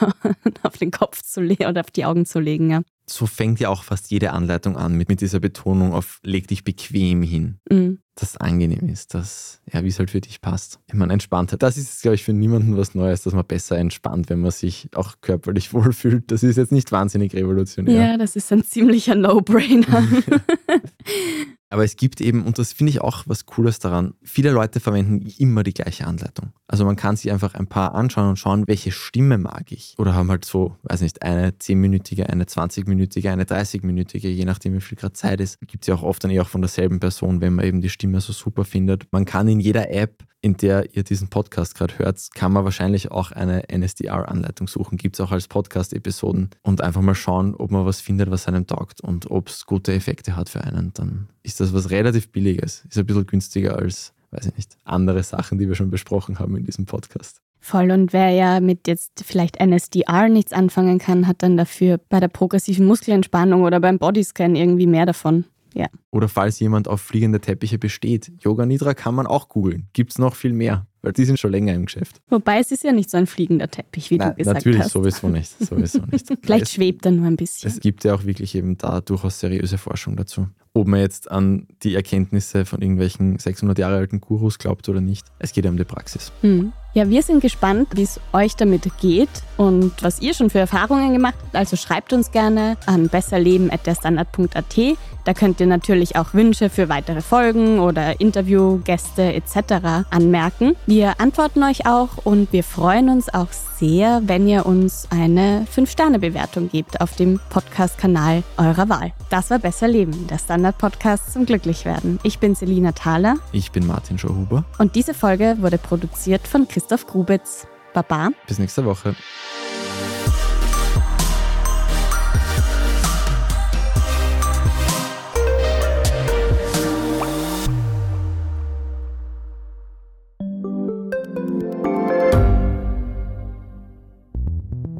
auf 0.61 0.77
den 0.77 0.91
Kopf 0.91 1.23
zu 1.23 1.41
legen 1.41 1.65
oder 1.65 1.81
auf 1.81 1.89
die 1.89 2.05
Augen 2.05 2.27
zu 2.27 2.39
legen, 2.39 2.69
ja 2.69 2.81
so 3.09 3.25
fängt 3.25 3.59
ja 3.59 3.69
auch 3.69 3.83
fast 3.83 4.11
jede 4.11 4.33
Anleitung 4.33 4.75
an 4.75 4.93
mit, 4.93 5.07
mit 5.07 5.21
dieser 5.21 5.39
Betonung 5.39 5.93
auf 5.93 6.19
leg 6.23 6.47
dich 6.47 6.63
bequem 6.63 7.23
hin. 7.23 7.59
Mhm. 7.69 7.99
Das 8.15 8.35
angenehm 8.35 8.89
ist, 8.89 9.13
dass, 9.13 9.61
ja, 9.71 9.83
wie 9.83 9.89
es 9.89 9.99
halt 9.99 10.11
für 10.11 10.19
dich 10.19 10.41
passt. 10.41 10.79
Ich 10.87 10.93
meine, 10.95 11.13
Entspanntheit, 11.13 11.61
das 11.61 11.77
ist, 11.77 12.01
glaube 12.01 12.15
ich, 12.15 12.23
für 12.23 12.33
niemanden 12.33 12.75
was 12.75 12.95
Neues, 12.95 13.21
dass 13.21 13.33
man 13.33 13.45
besser 13.45 13.77
entspannt, 13.77 14.29
wenn 14.29 14.39
man 14.39 14.51
sich 14.51 14.89
auch 14.95 15.15
körperlich 15.21 15.73
wohlfühlt. 15.73 16.31
Das 16.31 16.43
ist 16.43 16.57
jetzt 16.57 16.71
nicht 16.71 16.91
wahnsinnig 16.91 17.33
revolutionär. 17.33 18.11
Ja, 18.11 18.17
das 18.17 18.35
ist 18.35 18.51
ein 18.51 18.63
ziemlicher 18.63 19.15
No-Brainer. 19.15 20.03
Aber 21.69 21.83
es 21.83 21.97
gibt 21.97 22.21
eben, 22.21 22.43
und 22.43 22.57
das 22.57 22.71
finde 22.71 22.91
ich 22.91 23.01
auch 23.01 23.23
was 23.25 23.45
Cooles 23.45 23.79
daran, 23.79 24.13
viele 24.23 24.51
Leute 24.51 24.79
verwenden 24.79 25.27
immer 25.37 25.63
die 25.63 25.73
gleiche 25.73 26.07
Anleitung. 26.07 26.53
Also 26.67 26.85
man 26.85 26.95
kann 26.95 27.17
sich 27.17 27.31
einfach 27.31 27.55
ein 27.55 27.67
paar 27.67 27.93
anschauen 27.93 28.29
und 28.29 28.39
schauen, 28.39 28.67
welche 28.67 28.91
Stimme 28.91 29.37
mag 29.37 29.71
ich. 29.71 29.95
Oder 29.97 30.13
haben 30.13 30.29
halt 30.29 30.45
so, 30.45 30.77
weiß 30.83 31.01
nicht, 31.01 31.21
eine 31.23 31.49
10-minütige, 31.49 32.23
eine 32.23 32.45
20-minütige, 32.45 33.31
eine 33.31 33.43
30-minütige, 33.43 34.29
je 34.29 34.45
nachdem 34.45 34.73
wie 34.75 34.81
viel 34.81 34.97
gerade 34.97 35.13
Zeit 35.13 35.41
ist. 35.41 35.59
Gibt 35.67 35.83
es 35.83 35.87
ja 35.87 35.95
auch 35.95 36.03
oft 36.03 36.23
dann 36.23 36.31
eh 36.31 36.39
auch 36.39 36.47
von 36.47 36.61
derselben 36.61 36.99
Person, 36.99 37.41
wenn 37.41 37.55
man 37.55 37.65
eben 37.65 37.81
die 37.81 37.89
Stimme 37.89 38.21
so 38.21 38.31
super 38.31 38.63
findet. 38.63 39.07
Man 39.11 39.25
kann 39.25 39.47
in 39.47 39.59
jeder 39.59 39.91
App 39.91 40.23
in 40.41 40.57
der 40.57 40.95
ihr 40.95 41.03
diesen 41.03 41.29
Podcast 41.29 41.75
gerade 41.75 41.97
hört, 41.99 42.19
kann 42.33 42.51
man 42.51 42.63
wahrscheinlich 42.63 43.11
auch 43.11 43.31
eine 43.31 43.69
NSDR-Anleitung 43.69 44.67
suchen. 44.67 44.97
Gibt 44.97 45.15
es 45.15 45.21
auch 45.21 45.31
als 45.31 45.47
Podcast-Episoden 45.47 46.51
und 46.61 46.81
einfach 46.81 47.01
mal 47.01 47.15
schauen, 47.15 47.55
ob 47.55 47.71
man 47.71 47.85
was 47.85 48.01
findet, 48.01 48.29
was 48.29 48.47
einem 48.47 48.67
taugt 48.67 49.01
und 49.01 49.31
ob 49.31 49.49
es 49.49 49.65
gute 49.65 49.93
Effekte 49.93 50.35
hat 50.35 50.49
für 50.49 50.61
einen. 50.61 50.91
Dann 50.93 51.29
ist 51.43 51.59
das 51.59 51.73
was 51.73 51.89
relativ 51.89 52.31
Billiges. 52.31 52.85
Ist 52.87 52.97
ein 52.97 53.05
bisschen 53.05 53.25
günstiger 53.25 53.77
als, 53.77 54.13
weiß 54.31 54.47
ich 54.47 54.55
nicht, 54.55 54.77
andere 54.83 55.23
Sachen, 55.23 55.57
die 55.57 55.67
wir 55.67 55.75
schon 55.75 55.89
besprochen 55.89 56.39
haben 56.39 56.55
in 56.55 56.65
diesem 56.65 56.85
Podcast. 56.85 57.41
Voll. 57.59 57.91
Und 57.91 58.13
wer 58.13 58.29
ja 58.29 58.59
mit 58.59 58.87
jetzt 58.87 59.23
vielleicht 59.25 59.57
NSDR 59.59 60.29
nichts 60.29 60.53
anfangen 60.53 60.99
kann, 60.99 61.27
hat 61.27 61.41
dann 61.43 61.57
dafür 61.57 61.99
bei 62.09 62.19
der 62.19 62.27
progressiven 62.29 62.85
Muskelentspannung 62.85 63.63
oder 63.63 63.79
beim 63.79 63.97
Bodyscan 63.97 64.55
irgendwie 64.55 64.87
mehr 64.87 65.05
davon. 65.05 65.45
Ja. 65.77 65.87
Oder 66.09 66.27
falls 66.27 66.59
jemand 66.59 66.87
auf 66.87 67.01
fliegende 67.01 67.39
Teppiche 67.39 67.77
besteht. 67.77 68.31
Yoga 68.39 68.65
Nidra 68.65 68.95
kann 68.95 69.13
man 69.13 69.27
auch 69.27 69.47
googeln. 69.47 69.87
Gibt 69.93 70.11
es 70.11 70.17
noch 70.17 70.35
viel 70.35 70.51
mehr, 70.51 70.87
weil 71.03 71.13
die 71.13 71.23
sind 71.23 71.39
schon 71.39 71.51
länger 71.51 71.75
im 71.75 71.85
Geschäft. 71.85 72.19
Wobei 72.29 72.59
es 72.59 72.71
ist 72.71 72.83
ja 72.83 72.91
nicht 72.91 73.11
so 73.11 73.17
ein 73.17 73.27
fliegender 73.27 73.69
Teppich, 73.69 74.09
wie 74.09 74.17
Nein, 74.17 74.31
du 74.31 74.35
gesagt 74.37 74.55
natürlich, 74.55 74.79
hast. 74.79 74.95
Natürlich, 74.95 75.15
sowieso 75.15 75.37
nicht. 75.37 75.59
Sowieso 75.59 75.99
nicht. 76.11 76.33
Vielleicht 76.41 76.63
es, 76.63 76.73
schwebt 76.73 77.05
er 77.05 77.11
nur 77.11 77.27
ein 77.27 77.35
bisschen. 77.35 77.69
Es 77.69 77.79
gibt 77.79 78.03
ja 78.05 78.15
auch 78.15 78.25
wirklich 78.25 78.55
eben 78.55 78.75
da 78.79 79.01
durchaus 79.01 79.39
seriöse 79.39 79.77
Forschung 79.77 80.15
dazu. 80.15 80.47
Ob 80.73 80.87
man 80.87 80.99
jetzt 80.99 81.31
an 81.31 81.67
die 81.83 81.95
Erkenntnisse 81.95 82.65
von 82.65 82.81
irgendwelchen 82.81 83.39
600 83.39 83.77
Jahre 83.77 83.97
alten 83.97 84.21
Gurus 84.21 84.59
glaubt 84.59 84.87
oder 84.89 85.01
nicht. 85.01 85.25
Es 85.39 85.53
geht 85.53 85.65
um 85.65 85.77
die 85.77 85.83
Praxis. 85.83 86.31
Hm. 86.41 86.71
Ja, 86.93 87.09
wir 87.09 87.21
sind 87.21 87.41
gespannt, 87.41 87.89
wie 87.93 88.01
es 88.01 88.19
euch 88.33 88.55
damit 88.55 88.89
geht 88.99 89.29
und 89.57 89.91
was 90.01 90.19
ihr 90.19 90.33
schon 90.33 90.49
für 90.49 90.57
Erfahrungen 90.57 91.13
gemacht 91.13 91.35
habt. 91.43 91.55
Also 91.55 91.75
schreibt 91.75 92.11
uns 92.11 92.31
gerne 92.31 92.75
an 92.87 93.07
besserleben.derstandard.at. 93.07 94.97
Da 95.23 95.33
könnt 95.33 95.59
ihr 95.59 95.67
natürlich 95.67 96.15
auch 96.15 96.33
Wünsche 96.33 96.71
für 96.71 96.89
weitere 96.89 97.21
Folgen 97.21 97.79
oder 97.79 98.19
Interviewgäste 98.19 99.33
etc. 99.33 100.07
anmerken. 100.09 100.75
Wir 100.87 101.19
antworten 101.21 101.61
euch 101.63 101.85
auch 101.85 102.25
und 102.25 102.51
wir 102.51 102.63
freuen 102.63 103.09
uns 103.09 103.31
auch 103.31 103.51
sehr, 103.77 104.21
wenn 104.25 104.47
ihr 104.47 104.65
uns 104.65 105.07
eine 105.11 105.65
5-Sterne-Bewertung 105.73 106.69
gebt 106.69 107.01
auf 107.01 107.15
dem 107.15 107.39
Podcast-Kanal 107.49 108.43
eurer 108.57 108.89
Wahl. 108.89 109.13
Das 109.29 109.49
war 109.49 109.59
Besser 109.59 109.87
Leben, 109.87 110.27
der 110.27 110.39
Standard-Podcast 110.39 111.33
zum 111.33 111.45
Glücklichwerden. 111.45 112.19
Ich 112.23 112.39
bin 112.39 112.55
Selina 112.55 112.91
Thaler. 112.91 113.35
Ich 113.51 113.71
bin 113.71 113.85
Martin 113.85 114.17
Schauhuber. 114.17 114.65
Und 114.79 114.95
diese 114.95 115.13
Folge 115.13 115.57
wurde 115.59 115.77
produziert 115.77 116.47
von 116.47 116.67
Christoph 116.67 117.05
Grubitz. 117.07 117.67
Baba. 117.93 118.29
Bis 118.47 118.59
nächste 118.59 118.85
Woche. 118.85 119.15